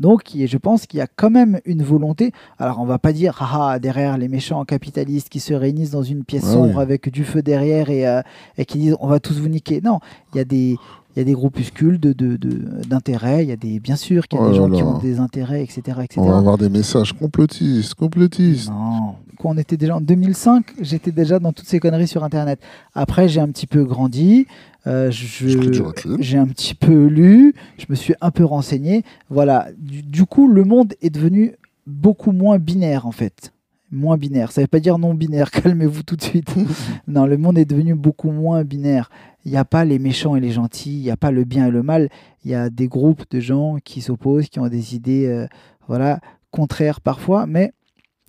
Donc, 0.00 0.22
je 0.34 0.56
pense 0.56 0.86
qu'il 0.86 0.98
y 0.98 1.00
a 1.00 1.06
quand 1.06 1.30
même 1.30 1.60
une 1.64 1.84
volonté. 1.84 2.32
Alors, 2.58 2.80
on 2.80 2.84
va 2.84 2.98
pas 2.98 3.12
dire, 3.12 3.38
ah, 3.40 3.78
derrière 3.78 4.18
les 4.18 4.26
méchants 4.26 4.64
capitalistes 4.64 5.28
qui 5.28 5.38
se 5.38 5.54
réunissent 5.54 5.92
dans 5.92 6.02
une 6.02 6.24
pièce 6.24 6.44
sombre 6.44 6.80
avec 6.80 7.08
du 7.10 7.24
feu 7.24 7.42
derrière 7.42 7.90
et, 7.90 8.06
euh, 8.06 8.20
et, 8.58 8.64
qui 8.64 8.78
disent, 8.78 8.96
on 8.98 9.06
va 9.06 9.20
tous 9.20 9.38
vous 9.38 9.48
niquer. 9.48 9.80
Non, 9.80 10.00
il 10.32 10.38
y 10.38 10.40
a 10.40 10.44
des, 10.44 10.76
il 11.14 11.20
y 11.20 11.22
a 11.22 11.24
des 11.24 11.32
groupuscules 11.32 11.98
d'intérêts, 12.00 13.38
de, 13.38 13.40
de, 13.40 13.42
il 13.44 13.48
y 13.48 13.52
a 13.52 13.56
des, 13.56 13.80
bien 13.80 13.96
sûr 13.96 14.26
qu'il 14.26 14.40
y 14.40 14.42
a 14.42 14.46
des 14.46 14.52
oh 14.52 14.54
gens 14.54 14.70
qui 14.70 14.82
ont 14.82 14.98
des 14.98 15.20
intérêts, 15.20 15.62
etc., 15.62 15.98
etc. 16.02 16.16
On 16.16 16.28
va 16.28 16.38
avoir 16.38 16.58
des 16.58 16.68
messages 16.68 17.12
complotistes, 17.12 17.94
complotistes. 17.94 18.68
Non, 18.68 19.14
quand 19.38 19.50
on 19.50 19.58
était 19.58 19.76
déjà 19.76 19.96
en 19.96 20.00
2005, 20.00 20.74
j'étais 20.80 21.12
déjà 21.12 21.38
dans 21.38 21.52
toutes 21.52 21.68
ces 21.68 21.78
conneries 21.78 22.08
sur 22.08 22.24
Internet. 22.24 22.60
Après, 22.94 23.28
j'ai 23.28 23.40
un 23.40 23.48
petit 23.48 23.66
peu 23.66 23.84
grandi, 23.84 24.46
euh, 24.86 25.10
j'ai 25.10 26.38
un 26.38 26.46
petit 26.46 26.74
peu 26.74 27.06
lu, 27.06 27.54
je 27.78 27.86
me 27.88 27.94
suis 27.94 28.14
un 28.20 28.30
peu 28.30 28.44
renseigné. 28.44 29.04
Voilà, 29.30 29.68
du, 29.78 30.02
du 30.02 30.24
coup, 30.24 30.48
le 30.48 30.64
monde 30.64 30.94
est 31.00 31.10
devenu 31.10 31.54
beaucoup 31.86 32.32
moins 32.32 32.58
binaire 32.58 33.06
en 33.06 33.12
fait 33.12 33.52
moins 33.94 34.16
binaire. 34.16 34.52
Ça 34.52 34.60
ne 34.60 34.64
veut 34.64 34.68
pas 34.68 34.80
dire 34.80 34.98
non 34.98 35.14
binaire, 35.14 35.50
calmez-vous 35.52 36.02
tout 36.02 36.16
de 36.16 36.22
suite. 36.22 36.54
non, 37.08 37.26
le 37.26 37.38
monde 37.38 37.56
est 37.58 37.64
devenu 37.64 37.94
beaucoup 37.94 38.30
moins 38.30 38.64
binaire. 38.64 39.10
Il 39.44 39.50
n'y 39.50 39.56
a 39.56 39.64
pas 39.64 39.84
les 39.84 39.98
méchants 39.98 40.36
et 40.36 40.40
les 40.40 40.52
gentils, 40.52 40.96
il 40.96 41.02
n'y 41.02 41.10
a 41.10 41.16
pas 41.16 41.30
le 41.30 41.44
bien 41.44 41.66
et 41.66 41.70
le 41.70 41.82
mal. 41.82 42.08
Il 42.44 42.50
y 42.50 42.54
a 42.54 42.70
des 42.70 42.88
groupes 42.88 43.24
de 43.30 43.40
gens 43.40 43.76
qui 43.84 44.00
s'opposent, 44.00 44.48
qui 44.48 44.58
ont 44.58 44.68
des 44.68 44.94
idées 44.94 45.26
euh, 45.26 45.46
voilà, 45.86 46.20
contraires 46.50 47.00
parfois. 47.00 47.46
Mais 47.46 47.72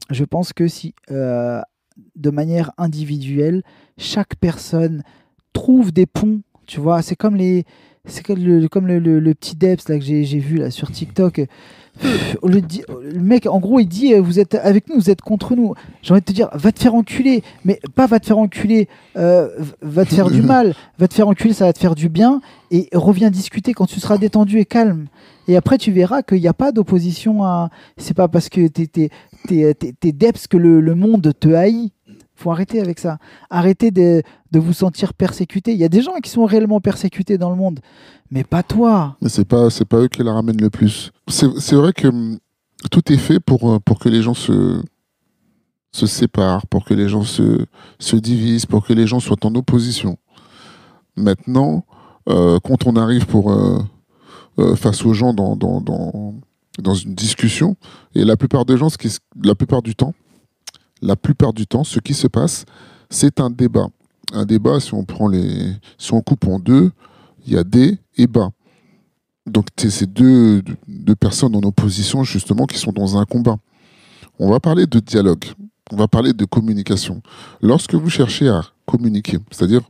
je 0.10 0.23
pense 0.25 0.51
que 0.51 0.67
si, 0.67 0.93
euh, 1.12 1.62
de 2.15 2.30
manière 2.30 2.71
individuelle, 2.78 3.63
chaque 3.97 4.36
personne 4.36 5.04
trouve 5.54 5.91
des 5.93 6.06
ponts, 6.06 6.41
tu 6.65 6.80
vois, 6.80 7.01
c'est 7.01 7.15
comme 7.15 7.36
les. 7.36 7.65
Comme 8.69 8.86
le, 8.86 9.34
petit 9.34 9.56
Debs 9.56 9.80
là, 9.88 9.97
que 9.97 10.06
j'ai 10.06 10.38
vu 10.38 10.58
là, 10.58 10.69
sur 10.69 10.91
TikTok 10.91 11.41
le, 12.43 12.62
le, 13.12 13.19
mec, 13.19 13.45
en 13.47 13.60
gros, 13.60 13.79
il 13.79 13.88
dit 13.88 14.13
euh, 14.13 14.21
Vous 14.21 14.39
êtes 14.39 14.55
avec 14.55 14.88
nous, 14.89 14.95
vous 14.95 15.10
êtes 15.10 15.21
contre 15.21 15.55
nous. 15.55 15.73
J'ai 16.01 16.12
envie 16.12 16.21
de 16.21 16.25
te 16.25 16.34
dire 16.34 16.49
Va 16.53 16.71
te 16.71 16.79
faire 16.79 16.95
enculer. 16.95 17.43
Mais 17.63 17.79
pas 17.95 18.08
va 18.08 18.19
te 18.19 18.25
faire 18.25 18.38
enculer, 18.38 18.88
euh, 19.17 19.49
va 19.81 20.05
te 20.05 20.13
faire 20.13 20.29
du 20.29 20.41
mal. 20.43 20.73
Va 20.99 21.08
te 21.08 21.13
faire 21.13 21.27
enculer, 21.27 21.53
ça 21.53 21.65
va 21.65 21.73
te 21.73 21.79
faire 21.79 21.95
du 21.95 22.10
bien. 22.10 22.41
Et 22.71 22.89
reviens 22.93 23.29
discuter 23.29 23.73
quand 23.73 23.86
tu 23.86 23.99
seras 23.99 24.17
détendu 24.17 24.60
et 24.60 24.65
calme. 24.65 25.08
Et 25.47 25.55
après, 25.55 25.77
tu 25.77 25.91
verras 25.91 26.23
qu'il 26.23 26.41
n'y 26.41 26.47
a 26.47 26.53
pas 26.53 26.71
d'opposition 26.71 27.43
à. 27.43 27.69
C'est 27.97 28.15
pas 28.15 28.27
parce 28.27 28.49
que 28.49 28.67
t'es 28.67 29.10
es, 29.49 30.12
deps 30.12 30.47
que 30.47 30.58
le, 30.58 30.81
le 30.81 30.95
monde 30.95 31.31
te 31.39 31.49
haït 31.49 31.91
faut 32.36 32.52
arrêter 32.52 32.82
avec 32.82 33.00
ça. 33.00 33.17
Arrêtez 33.50 33.91
de, 33.91 34.21
de, 34.52 34.60
vous 34.60 34.74
sentir 34.74 35.13
persécuté. 35.13 35.71
Il 35.71 35.78
y 35.78 35.84
a 35.84 35.89
des 35.89 36.02
gens 36.02 36.13
qui 36.21 36.30
sont 36.30 36.45
réellement 36.45 36.82
persécutés 36.82 37.38
dans 37.38 37.50
le 37.50 37.56
monde, 37.56 37.80
mais 38.30 38.43
pas 38.43 38.63
toi. 38.63 39.15
Mais 39.21 39.30
c'est 39.30 39.45
pas 39.45 39.69
c'est 39.69 39.86
pas 39.86 39.98
eux 39.98 40.08
qui 40.08 40.24
la 40.24 40.34
ramènent 40.34 40.62
le 40.62 40.69
plus. 40.69 41.12
C'est 41.28 41.76
vrai 41.76 41.93
que 41.93 42.08
hum, 42.08 42.39
tout 42.91 43.12
est 43.12 43.17
fait 43.17 43.39
pour 43.39 43.71
euh, 43.71 43.80
pour 43.80 44.00
que 44.00 44.10
les 44.10 44.21
gens 44.21 44.34
se 44.34 44.82
se 45.91 46.06
séparent, 46.06 46.67
pour 46.67 46.84
que 46.84 46.93
les 46.93 47.08
gens 47.08 47.24
se 47.24 47.65
se 48.00 48.15
divisent, 48.15 48.65
pour 48.65 48.86
que 48.86 48.93
les 48.93 49.08
gens 49.08 49.19
soient 49.19 49.43
en 49.43 49.56
opposition. 49.56 50.17
Maintenant, 51.15 51.86
euh, 52.28 52.60
quand 52.62 52.86
on 52.86 52.98
arrive 52.98 53.26
pour 53.26 53.52
euh, 53.52 53.80
face 54.76 55.06
aux 55.06 55.13
gens 55.13 55.34
dans, 55.34 55.56
dans, 55.56 55.80
dans 55.80 56.36
dans 56.80 56.93
une 56.93 57.15
discussion, 57.15 57.78
et 58.15 58.26
la 58.26 58.36
plupart 58.36 58.65
des 58.65 58.78
gens, 58.78 58.89
ce 58.89 58.98
qui, 58.98 59.15
la 59.41 59.56
plupart 59.56 59.82
du 59.82 59.95
temps, 59.95 60.13
la 61.01 61.15
plupart 61.15 61.53
du 61.53 61.67
temps, 61.67 61.84
ce 61.84 61.99
qui 61.99 62.13
se 62.13 62.27
passe, 62.27 62.65
c'est 63.10 63.39
un 63.39 63.49
débat. 63.49 63.88
Un 64.34 64.45
débat, 64.45 64.79
si 64.79 64.93
on 64.93 65.03
prend 65.03 65.27
les, 65.27 65.73
si 65.97 66.13
on 66.13 66.21
coupe 66.21 66.47
en 66.47 66.60
deux, 66.60 66.91
il 67.45 67.53
y 67.53 67.58
a 67.58 67.63
des 67.63 67.97
et 68.17 68.27
bas. 68.27 68.49
Donc 69.45 69.67
c'est 69.77 70.12
deux, 70.12 70.63
deux 70.88 71.15
personnes 71.15 71.55
en 71.55 71.62
opposition 71.62 72.23
justement 72.23 72.65
qui 72.65 72.77
sont 72.77 72.91
dans 72.91 73.17
un 73.17 73.25
combat. 73.25 73.58
On 74.39 74.49
va 74.49 74.60
parler 74.60 74.88
de 74.88 74.99
dialogue, 74.99 75.45
on 75.91 75.95
va 75.95 76.08
parler 76.08 76.34
de 76.34 76.45
communication. 76.45 77.21
Lorsque 77.62 77.93
vous 77.93 78.10
cherchez 78.10 78.49
à 78.49 78.63
communiquer, 78.88 79.38
c'est-à-dire 79.51 79.81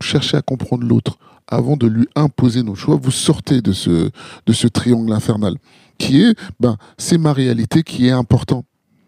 chercher 0.00 0.36
à 0.36 0.42
comprendre 0.42 0.86
l'autre 0.86 1.16
avant 1.46 1.76
de 1.76 1.86
lui 1.86 2.06
imposer 2.14 2.62
nos 2.62 2.74
choix, 2.74 2.96
vous 2.96 3.10
sortez 3.10 3.62
de 3.62 3.72
ce, 3.72 4.10
de 4.46 4.52
ce 4.52 4.66
triangle 4.66 5.12
infernal 5.12 5.56
qui 5.98 6.22
est, 6.22 6.34
ben, 6.60 6.76
c'est 6.98 7.18
ma 7.18 7.32
réalité 7.32 7.82
qui 7.82 8.08
est 8.08 8.12
important. 8.12 8.64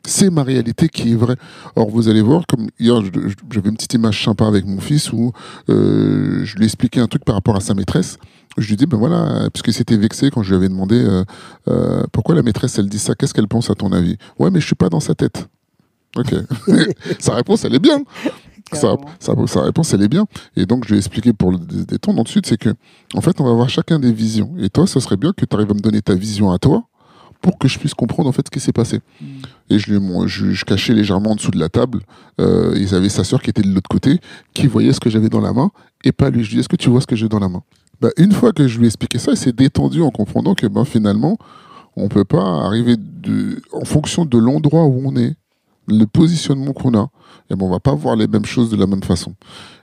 C'est 0.06 0.30
ma 0.30 0.42
réalité 0.42 0.88
qui 0.88 1.12
est 1.12 1.16
vraie. 1.16 1.36
Or, 1.76 1.88
vous 1.88 2.08
allez 2.08 2.20
voir, 2.20 2.46
comme 2.46 2.68
hier, 2.78 3.00
j'avais 3.50 3.68
une 3.68 3.76
petite 3.76 3.94
image 3.94 4.22
sympa 4.22 4.46
avec 4.46 4.66
mon 4.66 4.80
fils 4.80 5.12
où 5.12 5.32
euh, 5.70 6.44
je 6.44 6.56
lui 6.56 6.64
expliquais 6.64 7.00
un 7.00 7.06
truc 7.06 7.24
par 7.24 7.34
rapport 7.34 7.56
à 7.56 7.60
sa 7.60 7.74
maîtresse. 7.74 8.18
Je 8.58 8.68
lui 8.68 8.76
dis, 8.76 8.86
ben 8.86 8.98
voilà, 8.98 9.48
puisque 9.52 9.72
c'était 9.72 9.96
vexé 9.96 10.30
quand 10.30 10.42
je 10.42 10.50
lui 10.50 10.56
avais 10.56 10.68
demandé 10.68 10.96
euh, 10.96 11.24
euh, 11.68 12.02
pourquoi 12.12 12.34
la 12.34 12.42
maîtresse, 12.42 12.78
elle 12.78 12.88
dit 12.88 12.98
ça, 12.98 13.14
qu'est-ce 13.14 13.34
qu'elle 13.34 13.48
pense 13.48 13.70
à 13.70 13.74
ton 13.74 13.92
avis? 13.92 14.16
Ouais, 14.38 14.50
mais 14.50 14.60
je 14.60 14.66
suis 14.66 14.76
pas 14.76 14.88
dans 14.88 15.00
sa 15.00 15.14
tête. 15.14 15.48
Ok. 16.16 16.34
sa 17.18 17.34
réponse, 17.34 17.64
elle 17.64 17.74
est 17.74 17.80
bien. 17.80 18.02
Sa, 18.72 18.96
sa, 19.20 19.62
réponse, 19.62 19.92
elle 19.92 20.02
est 20.02 20.08
bien. 20.08 20.26
Et 20.56 20.66
donc, 20.66 20.84
je 20.84 20.90
lui 20.90 20.96
ai 20.96 20.98
expliqué 20.98 21.32
pour 21.32 21.52
le 21.52 21.58
détendre 21.58 22.20
ensuite, 22.20 22.46
c'est 22.46 22.56
que, 22.56 22.70
en 23.14 23.20
fait, 23.20 23.40
on 23.40 23.44
va 23.44 23.50
avoir 23.50 23.68
chacun 23.68 23.98
des 23.98 24.12
visions. 24.12 24.54
Et 24.58 24.68
toi, 24.68 24.86
ce 24.86 25.00
serait 25.00 25.16
bien 25.16 25.32
que 25.32 25.44
tu 25.44 25.54
arrives 25.54 25.70
à 25.70 25.74
me 25.74 25.80
donner 25.80 26.02
ta 26.02 26.14
vision 26.14 26.50
à 26.50 26.58
toi 26.58 26.84
pour 27.44 27.58
que 27.58 27.68
je 27.68 27.78
puisse 27.78 27.92
comprendre 27.92 28.26
en 28.26 28.32
fait 28.32 28.46
ce 28.46 28.50
qui 28.50 28.58
s'est 28.58 28.72
passé. 28.72 29.00
Mm. 29.20 29.26
Et 29.68 29.78
je, 29.78 29.92
lui, 29.92 30.28
je, 30.54 30.64
cachais 30.64 30.94
légèrement 30.94 31.32
en 31.32 31.34
dessous 31.34 31.50
de 31.50 31.58
la 31.58 31.68
table. 31.68 32.00
Euh, 32.40 32.72
ils 32.74 32.94
avaient 32.94 33.10
sa 33.10 33.22
sœur 33.22 33.42
qui 33.42 33.50
était 33.50 33.60
de 33.60 33.68
l'autre 33.68 33.90
côté, 33.90 34.18
qui 34.54 34.66
voyait 34.66 34.94
ce 34.94 35.00
que 35.00 35.10
j'avais 35.10 35.28
dans 35.28 35.42
la 35.42 35.52
main, 35.52 35.70
et 36.04 36.12
pas 36.12 36.30
lui. 36.30 36.42
Je 36.42 36.48
lui 36.48 36.54
dis, 36.54 36.60
est-ce 36.60 36.70
que 36.70 36.76
tu 36.76 36.88
vois 36.88 37.02
ce 37.02 37.06
que 37.06 37.16
j'ai 37.16 37.28
dans 37.28 37.38
la 37.38 37.50
main? 37.50 37.62
Bah, 38.00 38.08
Une 38.16 38.32
fois 38.32 38.52
que 38.52 38.66
je 38.66 38.78
lui 38.78 38.84
ai 38.84 38.86
expliqué 38.86 39.18
ça, 39.18 39.32
il 39.32 39.36
s'est 39.36 39.52
détendu 39.52 40.00
en 40.00 40.10
comprenant 40.10 40.54
que 40.54 40.66
ben, 40.66 40.86
finalement, 40.86 41.36
on 41.96 42.04
ne 42.04 42.08
peut 42.08 42.24
pas 42.24 42.64
arriver 42.64 42.96
de, 42.96 43.60
en 43.72 43.84
fonction 43.84 44.24
de 44.24 44.38
l'endroit 44.38 44.86
où 44.86 45.02
on 45.04 45.14
est, 45.14 45.34
le 45.86 46.06
positionnement 46.06 46.72
qu'on 46.72 46.98
a, 46.98 47.10
et 47.50 47.56
ben, 47.56 47.66
on 47.66 47.70
va 47.70 47.80
pas 47.80 47.94
voir 47.94 48.16
les 48.16 48.26
mêmes 48.26 48.46
choses 48.46 48.70
de 48.70 48.76
la 48.76 48.86
même 48.86 49.02
façon. 49.02 49.34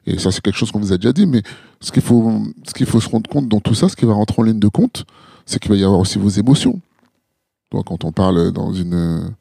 Et 0.08 0.18
ça, 0.18 0.32
c'est 0.32 0.42
quelque 0.42 0.58
chose 0.58 0.72
qu'on 0.72 0.80
vous 0.80 0.94
a 0.94 0.98
déjà 0.98 1.14
dit, 1.14 1.28
mais 1.28 1.44
ce 1.80 1.92
qu'il 1.92 2.02
faut, 2.02 2.42
ce 2.68 2.74
qu'il 2.74 2.88
faut 2.88 3.00
se 3.00 3.08
rendre 3.08 3.30
compte 3.30 3.48
dans 3.48 3.60
tout 3.60 3.76
ça, 3.76 3.88
ce 3.88 3.96
qui 3.96 4.06
va 4.06 4.14
rentrer 4.14 4.42
en 4.42 4.46
ligne 4.46 4.60
de 4.60 4.68
compte, 4.68 5.06
c'est 5.46 5.60
qu'il 5.60 5.70
va 5.70 5.78
y 5.78 5.84
avoir 5.84 6.00
aussi 6.00 6.18
vos 6.18 6.30
émotions 6.30 6.82
quand 7.72 8.04
on 8.04 8.12
parle 8.12 8.52
dans 8.52 8.74
une, 8.74 9.34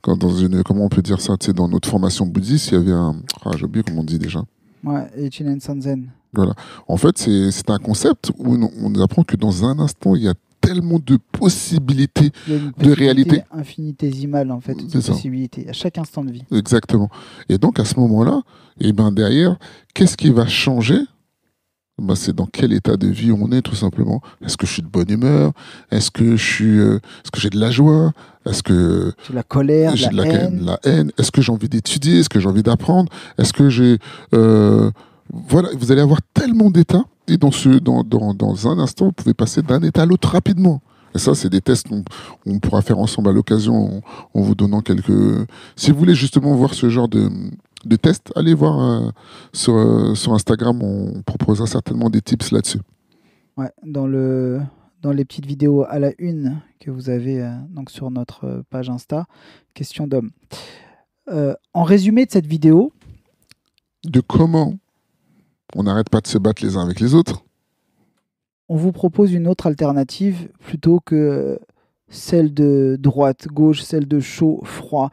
quand 0.00 0.16
dans 0.16 0.34
une, 0.34 0.62
comment 0.62 0.84
on 0.84 0.88
peut 0.88 1.02
dire 1.02 1.20
ça, 1.20 1.36
tu 1.36 1.46
sais, 1.46 1.52
dans 1.52 1.68
notre 1.68 1.88
formation 1.88 2.26
bouddhiste, 2.26 2.70
il 2.70 2.74
y 2.74 2.76
avait 2.76 2.92
un, 2.92 3.16
ah, 3.44 3.50
j'ai 3.56 3.64
oublié 3.64 3.82
comment 3.82 4.00
on 4.00 4.04
dit 4.04 4.18
déjà. 4.18 4.42
Ouais, 4.82 5.06
Eichinen 5.16 5.60
Sanzen. 5.60 6.10
Voilà. 6.32 6.54
En 6.88 6.96
fait, 6.96 7.16
c'est 7.16 7.70
un 7.70 7.78
concept 7.78 8.32
où 8.38 8.54
on 8.54 8.90
nous 8.90 9.02
apprend 9.02 9.22
que 9.22 9.36
dans 9.36 9.64
un 9.64 9.78
instant, 9.78 10.16
il 10.16 10.22
y 10.24 10.28
a 10.28 10.34
tellement 10.60 10.98
de 10.98 11.18
possibilités 11.32 12.30
de 12.48 12.90
réalité. 12.90 13.42
infinitésimale, 13.52 14.50
en 14.50 14.60
fait, 14.60 14.74
de 14.74 15.00
possibilités, 15.00 15.68
à 15.68 15.72
chaque 15.72 15.98
instant 15.98 16.24
de 16.24 16.32
vie. 16.32 16.44
Exactement. 16.50 17.10
Et 17.48 17.58
donc, 17.58 17.78
à 17.78 17.84
ce 17.84 17.98
moment-là, 18.00 18.42
et 18.80 18.88
eh 18.88 18.92
ben 18.92 19.12
derrière, 19.12 19.56
qu'est-ce 19.94 20.16
qui 20.16 20.30
va 20.30 20.46
changer 20.46 20.98
bah, 21.98 22.14
c'est 22.16 22.34
dans 22.34 22.46
quel 22.46 22.72
état 22.72 22.96
de 22.96 23.06
vie 23.06 23.32
on 23.32 23.52
est 23.52 23.62
tout 23.62 23.74
simplement. 23.74 24.20
Est-ce 24.44 24.56
que 24.56 24.66
je 24.66 24.72
suis 24.72 24.82
de 24.82 24.88
bonne 24.88 25.10
humeur? 25.10 25.52
Est-ce 25.90 26.10
que 26.10 26.36
je 26.36 26.44
suis, 26.44 26.78
euh, 26.78 26.96
est-ce 26.96 27.30
que 27.30 27.40
j'ai 27.40 27.50
de 27.50 27.58
la 27.58 27.70
joie? 27.70 28.12
Est-ce 28.46 28.62
que 28.62 29.12
j'ai 29.24 29.32
de 29.32 29.36
la 29.36 29.42
colère, 29.42 29.96
j'ai 29.96 30.08
de 30.08 30.16
la, 30.16 30.26
haine, 30.26 30.64
la 30.64 30.80
haine? 30.84 31.12
Est-ce 31.18 31.30
que 31.30 31.40
j'ai 31.40 31.52
envie 31.52 31.68
d'étudier? 31.68 32.18
Est-ce 32.18 32.28
que 32.28 32.40
j'ai 32.40 32.48
envie 32.48 32.62
d'apprendre? 32.62 33.10
Est-ce 33.38 33.52
que 33.52 33.70
j'ai 33.70 33.98
euh, 34.34 34.90
voilà, 35.32 35.70
vous 35.78 35.92
allez 35.92 36.02
avoir 36.02 36.20
tellement 36.34 36.70
d'états 36.70 37.04
et 37.28 37.36
dans 37.36 37.50
ce 37.50 37.68
dans, 37.68 38.02
dans, 38.02 38.34
dans 38.34 38.68
un 38.68 38.78
instant, 38.78 39.06
vous 39.06 39.12
pouvez 39.12 39.34
passer 39.34 39.62
d'un 39.62 39.80
état 39.82 40.02
à 40.02 40.06
l'autre 40.06 40.28
rapidement. 40.28 40.82
Et 41.14 41.18
ça, 41.18 41.34
c'est 41.34 41.48
des 41.48 41.60
tests 41.60 41.88
qu'on 41.88 42.02
on 42.44 42.58
pourra 42.58 42.82
faire 42.82 42.98
ensemble 42.98 43.28
à 43.28 43.32
l'occasion 43.32 44.02
en, 44.34 44.40
vous 44.40 44.56
donnant 44.56 44.80
quelques. 44.80 45.46
Si 45.76 45.92
vous 45.92 45.98
voulez 45.98 46.14
justement 46.14 46.54
voir 46.56 46.74
ce 46.74 46.88
genre 46.88 47.08
de, 47.08 47.30
de 47.86 47.96
tests, 47.96 48.32
allez 48.36 48.54
voir 48.54 48.80
euh, 48.80 49.10
sur, 49.52 49.74
euh, 49.74 50.14
sur 50.14 50.32
Instagram, 50.32 50.82
on 50.82 51.22
proposera 51.22 51.66
certainement 51.66 52.10
des 52.10 52.20
tips 52.20 52.50
là-dessus. 52.50 52.80
Ouais, 53.56 53.70
dans, 53.84 54.06
le, 54.06 54.60
dans 55.02 55.12
les 55.12 55.24
petites 55.24 55.46
vidéos 55.46 55.84
à 55.88 55.98
la 55.98 56.12
une 56.18 56.60
que 56.80 56.90
vous 56.90 57.10
avez 57.10 57.42
euh, 57.42 57.52
donc 57.70 57.90
sur 57.90 58.10
notre 58.10 58.64
page 58.70 58.90
Insta, 58.90 59.26
question 59.74 60.06
d'homme. 60.06 60.30
en 61.28 61.82
résumé 61.82 62.26
de 62.26 62.30
cette 62.30 62.46
vidéo. 62.46 62.92
De 64.04 64.20
comment 64.20 64.74
on 65.74 65.84
n'arrête 65.84 66.10
pas 66.10 66.20
de 66.20 66.26
se 66.26 66.38
battre 66.38 66.64
les 66.64 66.76
uns 66.76 66.84
avec 66.84 67.00
les 67.00 67.14
autres. 67.14 67.44
On 68.68 68.76
vous 68.76 68.92
propose 68.92 69.32
une 69.32 69.46
autre 69.46 69.66
alternative 69.66 70.48
plutôt 70.60 71.00
que 71.00 71.58
celle 72.08 72.54
de 72.54 72.96
droite, 72.98 73.48
gauche, 73.48 73.82
celle 73.82 74.06
de 74.06 74.20
chaud, 74.20 74.60
froid, 74.64 75.10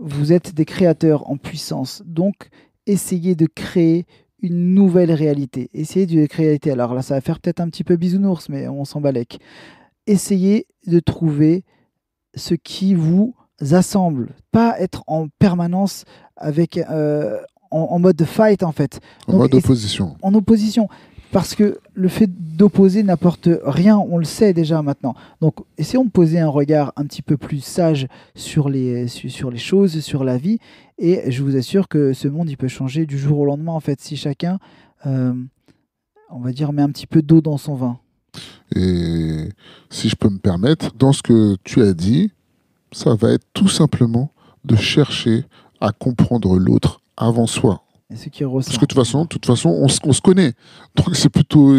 vous 0.00 0.32
êtes 0.32 0.54
des 0.54 0.64
créateurs 0.64 1.30
en 1.30 1.36
puissance. 1.36 2.02
Donc, 2.06 2.48
essayez 2.86 3.34
de 3.34 3.46
créer 3.46 4.06
une 4.42 4.74
nouvelle 4.74 5.12
réalité. 5.12 5.70
Essayez 5.74 6.06
de 6.06 6.26
créer 6.26 6.46
réalité. 6.46 6.70
Alors 6.70 6.94
là, 6.94 7.02
ça 7.02 7.14
va 7.14 7.20
faire 7.20 7.38
peut-être 7.38 7.60
un 7.60 7.68
petit 7.68 7.84
peu 7.84 7.96
bisounours, 7.96 8.48
mais 8.48 8.68
on 8.68 8.84
s'en 8.84 9.00
balèque. 9.00 9.38
Essayez 10.06 10.66
de 10.86 10.98
trouver 10.98 11.64
ce 12.34 12.54
qui 12.54 12.94
vous 12.94 13.34
assemble. 13.70 14.34
Pas 14.50 14.80
être 14.80 15.04
en 15.06 15.28
permanence 15.38 16.04
avec, 16.36 16.78
euh, 16.78 17.38
en, 17.70 17.98
mode 17.98 18.24
fight, 18.24 18.62
en 18.62 18.72
fait. 18.72 19.00
En 19.26 19.36
mode 19.36 19.54
opposition. 19.54 20.16
En 20.22 20.34
opposition 20.34 20.88
parce 21.32 21.54
que 21.54 21.78
le 21.94 22.08
fait 22.08 22.28
d'opposer 22.56 23.02
n'apporte 23.02 23.48
rien, 23.64 23.98
on 23.98 24.18
le 24.18 24.24
sait 24.24 24.52
déjà 24.52 24.82
maintenant. 24.82 25.14
Donc 25.40 25.56
essayons 25.78 26.04
de 26.04 26.10
poser 26.10 26.40
un 26.40 26.48
regard 26.48 26.92
un 26.96 27.04
petit 27.04 27.22
peu 27.22 27.36
plus 27.36 27.62
sage 27.62 28.08
sur 28.34 28.68
les, 28.68 29.06
choses, 29.56 30.00
sur 30.00 30.24
la 30.24 30.38
vie, 30.38 30.58
et 30.98 31.30
je 31.30 31.42
vous 31.42 31.56
assure 31.56 31.88
que 31.88 32.12
ce 32.12 32.28
monde, 32.28 32.50
il 32.50 32.56
peut 32.56 32.68
changer 32.68 33.06
du 33.06 33.18
jour 33.18 33.38
au 33.38 33.44
lendemain, 33.44 33.72
en 33.72 33.80
fait, 33.80 34.00
si 34.00 34.16
chacun, 34.16 34.58
euh, 35.06 35.32
on 36.30 36.40
va 36.40 36.52
dire, 36.52 36.72
met 36.72 36.82
un 36.82 36.90
petit 36.90 37.06
peu 37.06 37.22
d'eau 37.22 37.40
dans 37.40 37.56
son 37.56 37.74
vin. 37.74 37.98
Et 38.76 39.48
si 39.88 40.08
je 40.08 40.16
peux 40.16 40.28
me 40.28 40.38
permettre, 40.38 40.94
dans 40.94 41.12
ce 41.12 41.22
que 41.22 41.56
tu 41.64 41.82
as 41.82 41.94
dit, 41.94 42.30
ça 42.92 43.14
va 43.14 43.32
être 43.32 43.46
tout 43.54 43.68
simplement 43.68 44.30
de 44.64 44.76
chercher 44.76 45.44
à 45.80 45.92
comprendre 45.92 46.58
l'autre 46.58 47.00
avant 47.16 47.46
soi. 47.46 47.82
Parce 48.10 48.24
que 48.24 48.74
de 48.74 48.86
toute 48.86 48.94
façon, 48.94 49.24
toute 49.24 49.46
façon 49.46 49.68
on, 49.70 49.88
se 49.88 50.20
connaît. 50.20 50.52
Donc 50.96 51.14
c'est 51.14 51.28
plutôt 51.28 51.78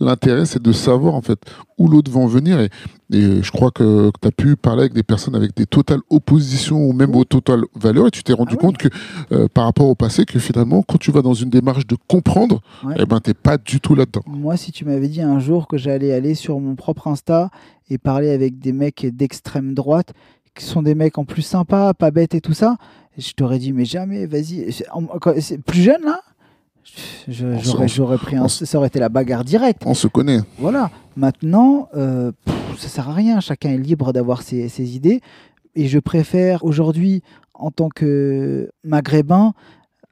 l'intérêt, 0.00 0.44
c'est 0.44 0.60
de 0.60 0.72
savoir 0.72 1.14
en 1.14 1.22
fait 1.22 1.38
où 1.78 1.86
l'autre 1.86 2.10
va 2.10 2.18
en 2.18 2.26
venir. 2.26 2.60
Et, 2.60 2.68
je 3.10 3.50
crois 3.52 3.70
que, 3.70 4.10
tu 4.20 4.28
as 4.28 4.32
pu 4.32 4.56
parler 4.56 4.80
avec 4.80 4.92
des 4.92 5.04
personnes 5.04 5.36
avec 5.36 5.56
des 5.56 5.66
totales 5.66 6.00
oppositions 6.10 6.84
ou 6.84 6.92
même 6.92 7.14
aux 7.14 7.24
totales 7.24 7.62
valeurs 7.76 8.08
et 8.08 8.10
tu 8.10 8.24
t'es 8.24 8.32
rendu 8.32 8.56
ah 8.58 8.60
compte 8.60 8.76
que 8.76 8.88
euh, 9.30 9.46
par 9.48 9.64
rapport 9.64 9.86
au 9.86 9.94
passé, 9.94 10.24
que 10.24 10.40
finalement, 10.40 10.82
quand 10.82 10.98
tu 10.98 11.12
vas 11.12 11.22
dans 11.22 11.32
une 11.32 11.48
démarche 11.48 11.86
de 11.86 11.96
comprendre, 12.08 12.60
eh 12.96 13.06
ben, 13.06 13.20
tu 13.20 13.30
n'es 13.30 13.34
pas 13.34 13.56
du 13.56 13.80
tout 13.80 13.94
là-dedans. 13.94 14.22
Moi, 14.26 14.56
si 14.56 14.72
tu 14.72 14.84
m'avais 14.84 15.08
dit 15.08 15.22
un 15.22 15.38
jour 15.38 15.68
que 15.68 15.78
j'allais 15.78 16.12
aller 16.12 16.34
sur 16.34 16.58
mon 16.58 16.74
propre 16.74 17.06
Insta 17.06 17.50
et 17.88 17.98
parler 17.98 18.30
avec 18.30 18.58
des 18.58 18.72
mecs 18.72 19.06
d'extrême 19.06 19.74
droite, 19.74 20.12
qui 20.54 20.64
sont 20.64 20.82
des 20.82 20.94
mecs 20.94 21.18
en 21.18 21.24
plus 21.24 21.42
sympas, 21.42 21.94
pas 21.94 22.10
bêtes 22.10 22.34
et 22.34 22.40
tout 22.40 22.54
ça, 22.54 22.76
je 23.16 23.32
t'aurais 23.32 23.58
dit, 23.58 23.72
mais 23.72 23.84
jamais, 23.84 24.26
vas-y. 24.26 24.72
Plus 25.66 25.82
jeune, 25.82 26.02
là? 26.04 26.20
J'aurais 27.28 28.16
pris 28.16 28.36
un. 28.36 28.48
ça 28.48 28.78
aurait 28.78 28.86
été 28.88 28.98
la 28.98 29.08
bagarre 29.08 29.44
directe. 29.44 29.82
On 29.84 29.94
se 29.94 30.06
connaît. 30.06 30.40
Voilà. 30.58 30.90
Maintenant, 31.16 31.88
euh, 31.94 32.32
ça 32.78 32.88
sert 32.88 33.08
à 33.10 33.12
rien. 33.12 33.40
Chacun 33.40 33.70
est 33.70 33.78
libre 33.78 34.12
d'avoir 34.12 34.42
ses, 34.42 34.96
idées. 34.96 35.20
Et 35.74 35.86
je 35.86 35.98
préfère 35.98 36.64
aujourd'hui, 36.64 37.22
en 37.54 37.70
tant 37.70 37.88
que 37.88 38.70
maghrébin, 38.84 39.52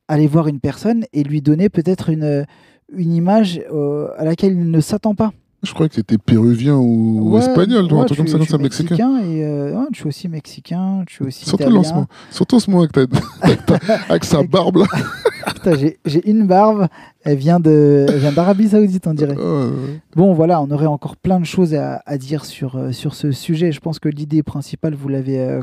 aller 0.09 0.27
voir 0.27 0.49
une 0.49 0.61
personne 0.61 1.05
et 1.13 1.23
lui 1.23 1.41
donner 1.41 1.69
peut-être 1.69 2.11
une, 2.11 2.45
une 2.93 3.13
image 3.13 3.61
euh, 3.73 4.09
à 4.19 4.25
laquelle 4.25 4.53
il 4.53 4.71
ne 4.71 4.81
s'attend 4.81 5.15
pas. 5.15 5.33
Je 5.67 5.75
crois 5.75 5.89
que 5.89 5.95
tu 5.95 6.01
étais 6.01 6.17
péruvien 6.17 6.77
ou 6.77 7.37
espagnol, 7.39 7.89
toi, 7.89 8.03
un 8.03 8.05
truc 8.05 8.19
comme 8.19 8.29
ça, 8.29 8.39
comme 8.39 8.47
ça, 8.47 8.59
mexicain. 8.59 9.19
Et, 9.25 9.45
euh, 9.45 9.85
je 9.93 9.99
suis 9.99 10.07
aussi 10.07 10.29
mexicain, 10.29 11.05
je 11.09 11.15
suis 11.15 11.25
aussi 11.25 11.45
Surtout 11.45 11.65
italien. 11.65 12.07
Surtout 12.31 12.61
ce 12.61 12.71
moment 12.71 12.85
avec, 12.85 13.11
avec, 14.09 14.25
sa 14.25 14.43
barbe 14.45 14.77
là. 14.77 14.87
j'ai 16.05 16.31
une 16.31 16.47
barbe, 16.47 16.87
elle 17.25 17.37
vient 17.37 17.59
d'Arabie 17.59 18.69
Saoudite, 18.69 19.07
on 19.09 19.15
dirait. 19.15 19.35
Bon, 20.15 20.35
voilà, 20.35 20.63
on 20.63 20.71
aurait 20.71 20.87
encore 20.87 21.17
plein 21.17 21.41
de 21.41 21.47
choses 21.47 21.75
à, 21.75 22.19
dire 22.19 22.45
sur, 22.45 22.77
euh, 22.77 22.93
sur 22.93 23.15
ce 23.15 23.33
sujet. 23.33 23.73
Je 23.73 23.81
pense 23.81 23.99
que 23.99 24.09
l'idée 24.09 24.45
principale, 24.45 24.95
vous 24.95 25.09
l'avez 25.09 25.41
euh, 25.41 25.61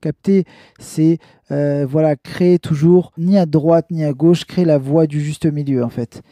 capté, 0.00 0.44
c'est 0.80 1.18
voilà, 1.50 2.16
créer 2.16 2.58
toujours, 2.58 3.12
ni 3.18 3.36
à 3.36 3.44
droite 3.44 3.86
ni 3.90 4.02
à 4.02 4.14
gauche, 4.14 4.46
créer 4.46 4.64
la 4.64 4.78
voie 4.78 5.06
du 5.06 5.20
juste 5.20 5.44
milieu, 5.44 5.84
en 5.84 5.90
fait 5.90 6.22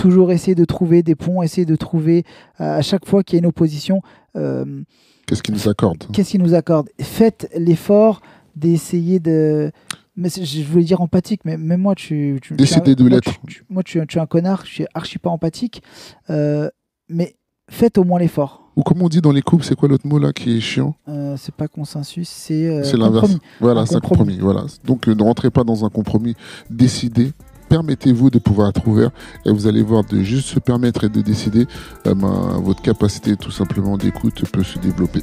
toujours 0.00 0.32
essayer 0.32 0.54
de 0.54 0.64
trouver 0.64 1.02
des 1.02 1.14
ponts, 1.14 1.42
essayer 1.42 1.66
de 1.66 1.76
trouver 1.76 2.24
euh, 2.60 2.78
à 2.78 2.82
chaque 2.82 3.06
fois 3.06 3.22
qu'il 3.22 3.36
y 3.36 3.38
a 3.38 3.40
une 3.40 3.46
opposition. 3.46 4.00
Euh, 4.34 4.82
qu'est-ce 5.26 5.42
qui 5.42 5.52
nous 5.52 5.68
accorde? 5.68 6.04
Qu'est-ce 6.12 6.30
qui 6.30 6.38
nous 6.38 6.54
accorde? 6.54 6.88
Faites 7.00 7.50
l'effort 7.54 8.22
d'essayer 8.56 9.20
de. 9.20 9.70
Mais 10.16 10.28
je 10.30 10.62
voulais 10.64 10.84
dire 10.84 11.00
empathique, 11.02 11.42
mais 11.44 11.56
même 11.58 11.80
moi, 11.80 11.94
tu. 11.94 12.38
tu 12.42 12.54
Décidez 12.54 12.94
de 12.94 13.06
l'être. 13.06 13.32
Moi, 13.68 13.82
tu, 13.82 13.98
es 13.98 14.18
un 14.18 14.26
connard, 14.26 14.64
je 14.64 14.70
suis 14.70 14.86
archi 14.94 15.18
pas 15.18 15.30
empathique. 15.30 15.82
Euh, 16.30 16.68
mais 17.08 17.34
faites 17.70 17.98
au 17.98 18.04
moins 18.04 18.18
l'effort. 18.18 18.72
Ou 18.76 18.82
comme 18.82 19.02
on 19.02 19.08
dit 19.08 19.20
dans 19.20 19.32
les 19.32 19.42
couples, 19.42 19.64
c'est 19.64 19.74
quoi 19.74 19.88
l'autre 19.88 20.06
mot 20.06 20.18
là 20.18 20.32
qui 20.32 20.56
est 20.56 20.60
chiant? 20.60 20.94
C'est 21.36 21.54
pas 21.54 21.68
consensus, 21.68 22.28
c'est. 22.28 22.84
c'est 22.84 22.96
l'inverse. 22.96 23.36
Voilà, 23.60 23.84
c'est 23.84 23.96
un 23.96 24.00
compromis. 24.00 24.38
Voilà. 24.38 24.64
Donc 24.84 25.06
ne 25.08 25.22
rentrez 25.22 25.50
pas 25.50 25.64
dans 25.64 25.84
un 25.84 25.90
compromis. 25.90 26.36
Décidez 26.70 27.32
permettez-vous 27.70 28.28
de 28.28 28.38
pouvoir 28.38 28.68
être 28.68 28.86
ouvert 28.86 29.10
et 29.46 29.52
vous 29.52 29.66
allez 29.66 29.82
voir 29.82 30.04
de 30.04 30.18
juste 30.22 30.48
se 30.48 30.58
permettre 30.58 31.04
et 31.04 31.08
de 31.08 31.22
décider, 31.22 31.66
euh, 32.06 32.14
votre 32.62 32.82
capacité 32.82 33.36
tout 33.36 33.52
simplement 33.52 33.96
d'écoute 33.96 34.44
peut 34.52 34.64
se 34.64 34.78
développer. 34.78 35.22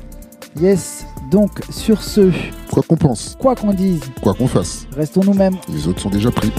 Yes, 0.60 1.06
donc 1.30 1.52
sur 1.70 2.02
ce, 2.02 2.32
Quoi 2.72 2.82
qu'on 2.88 2.96
pense, 2.98 3.36
Quoi 3.40 3.54
qu'on 3.56 3.74
dise, 3.74 4.02
quoi 4.24 4.34
qu'on 4.34 4.48
fasse, 4.48 4.88
restons 4.96 5.22
nous-mêmes. 5.24 5.58
les 5.72 5.88
autres 5.88 6.00
sont 6.02 6.10
déjà 6.10 6.32
pris. 6.32 6.52